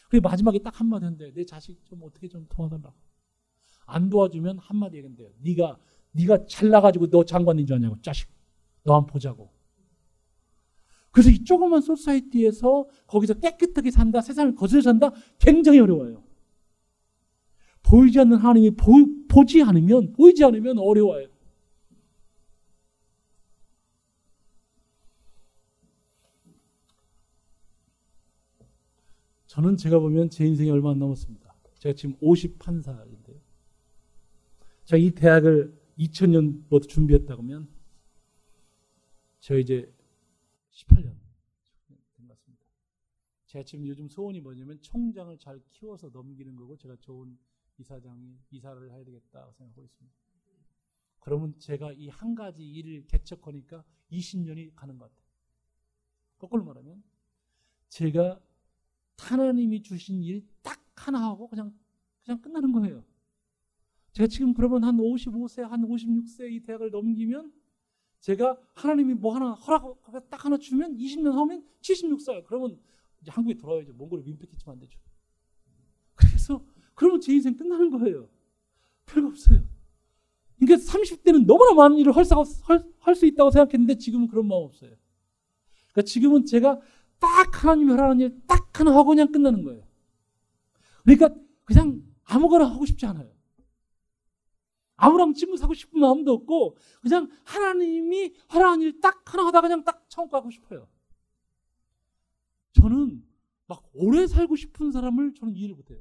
[0.10, 1.32] 그리고 마지막에 딱 한마디 한대요.
[1.34, 2.94] 내 자식 좀 어떻게 좀 도와달라고.
[3.86, 5.30] 안 도와주면 한마디 얘기한대요.
[5.40, 5.80] 네가
[6.12, 8.00] 네가 잘나가지고 너 장관인 줄 아냐고.
[8.02, 8.28] 자식.
[8.84, 9.52] 너 한 보자고.
[11.12, 16.25] 그래서 이 조그만 소사이티에서 거기서 깨끗하게 산다, 세상을 거슬러 산다, 굉장히 어려워요.
[17.86, 18.94] 보이지 않는 하나님이 보,
[19.28, 21.28] 보지 않으면, 보이지 않으면 어려워요.
[29.48, 31.56] 저는 제가 보면 제 인생이 얼마 안 남았습니다.
[31.80, 33.40] 제가 지금 51살인데요.
[34.86, 37.70] 제가 이 대학을 2000년부터 준비했다고 하면,
[39.40, 39.92] 저 이제
[40.72, 41.16] 18년
[42.18, 42.64] 된 것 같습니다.
[43.46, 47.38] 제가 지금 요즘 소원이 뭐냐면 총장을 잘 키워서 넘기는 거고 제가 좋은
[47.78, 50.16] 이사장이 이사를 해야 되겠다 생각하고 있습니다.
[51.20, 55.26] 그러면 제가 이 한 가지 일을 개척하니까 20년이 가는 것 같아요.
[56.38, 57.04] 거꾸로 말하면
[57.90, 58.40] 제가
[59.18, 61.74] 하나님이 주신 일 딱 하나 하고 그냥
[62.24, 63.04] 그냥 끝나는 거예요.
[64.14, 67.52] 제가 지금 그러면 한 55세, 한 56세 이 대학을 넘기면
[68.22, 72.46] 제가 하나님이 뭐 하나 허락 딱 하나 주면 20년 하면 76살.
[72.46, 72.80] 그러면
[73.22, 73.94] 이제 한국에 돌아와야죠.
[73.94, 75.00] 몽골에 민폐 끼치면 안 되죠.
[76.96, 78.30] 그러면 제 인생 끝나는 거예요.
[79.06, 79.64] 별거 없어요.
[80.60, 84.92] 그러니까 30대는 너무나 많은 일을 할 수 있다고 생각했는데 지금은 그런 마음 없어요.
[85.92, 86.80] 그러니까 지금은 제가
[87.20, 89.84] 딱 하나님이 하라는 일 딱 하나 하고 그냥 끝나는 거예요.
[91.04, 91.30] 그러니까
[91.66, 93.32] 그냥 아무거나 하고 싶지 않아요.
[94.98, 100.06] 아무랑 친구 사고 싶은 마음도 없고 그냥 하나님이 하라는 일 딱 하나 하다 그냥 딱
[100.10, 100.88] 천국 가고 싶어요.
[102.74, 103.24] 저는
[103.68, 106.00] 막 오래 살고 싶은 사람을 저는 이해를 못해요.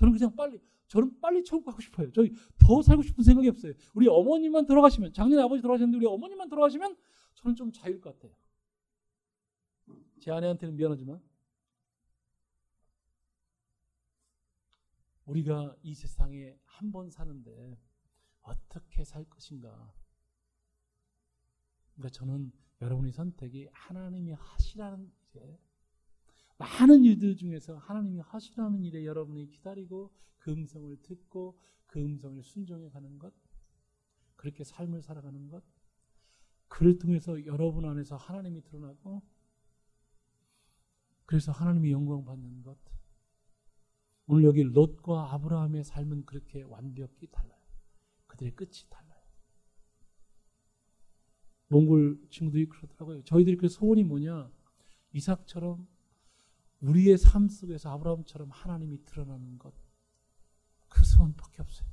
[0.00, 2.10] 저는 그냥 빨리 저는 빨리 천국 가고 싶어요.
[2.12, 3.74] 저희 더 살고 싶은 생각이 없어요.
[3.94, 6.96] 우리 어머님만 돌아가시면 작년에 아버지 돌아가셨는데 우리 어머님만 돌아가시면
[7.34, 8.34] 저는 좀 자유일 것 같아요.
[10.18, 11.22] 제 아내한테는 미안하지만
[15.26, 17.78] 우리가 이 세상에 한 번 사는데
[18.40, 19.92] 어떻게 살 것인가?
[21.94, 25.60] 그러니까 저는 여러분의 선택이 하나님이 하시라는 일에
[26.60, 33.18] 많은 일들 중에서 하나님이 하시라는 일에 여러분이 기다리고 그 음성을 듣고 그 음성을 순종해 가는
[33.18, 33.32] 것,
[34.36, 35.64] 그렇게 삶을 살아가는 것,
[36.68, 39.22] 그를 통해서 여러분 안에서 하나님이 드러나고
[41.24, 42.78] 그래서 하나님이 영광 받는 것.
[44.26, 47.58] 오늘 여기 롯과 아브라함의 삶은 그렇게 완벽히 달라요.
[48.26, 49.20] 그들의 끝이 달라요.
[51.68, 53.24] 몽골 친구들이 그러더라고요.
[53.24, 54.52] 저희들이 그 소원이 뭐냐?
[55.12, 55.88] 이삭처럼
[56.80, 59.72] 우리의 삶 속에서 아브라함처럼 하나님이 드러나는 것.
[60.88, 61.88] 그 소원밖에 없어요.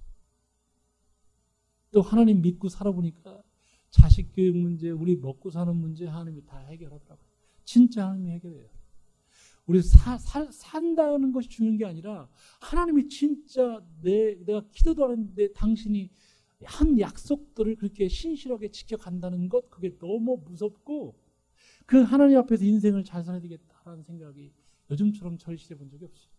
[1.92, 3.44] 또 하나님 믿고 살아보니까
[3.90, 7.28] 자식 교육 문제, 우리 먹고 사는 문제 하나님이 다 해결하더라고요.
[7.64, 8.70] 진짜 하나님이 해결해요.
[9.66, 12.30] 우리 사, 사, 산다는 것이 중요한 게 아니라
[12.62, 16.10] 하나님이 진짜 내, 내가 기도도 하는데 당신이
[16.64, 21.16] 한 약속들을 그렇게 신실하게 지켜간다는 것 그게 너무 무섭고
[21.86, 24.54] 그 하나님 앞에서 인생을 잘 살아야 되겠다라는 생각이
[24.90, 26.37] 요즘처럼 절실해 본 적이 없어요.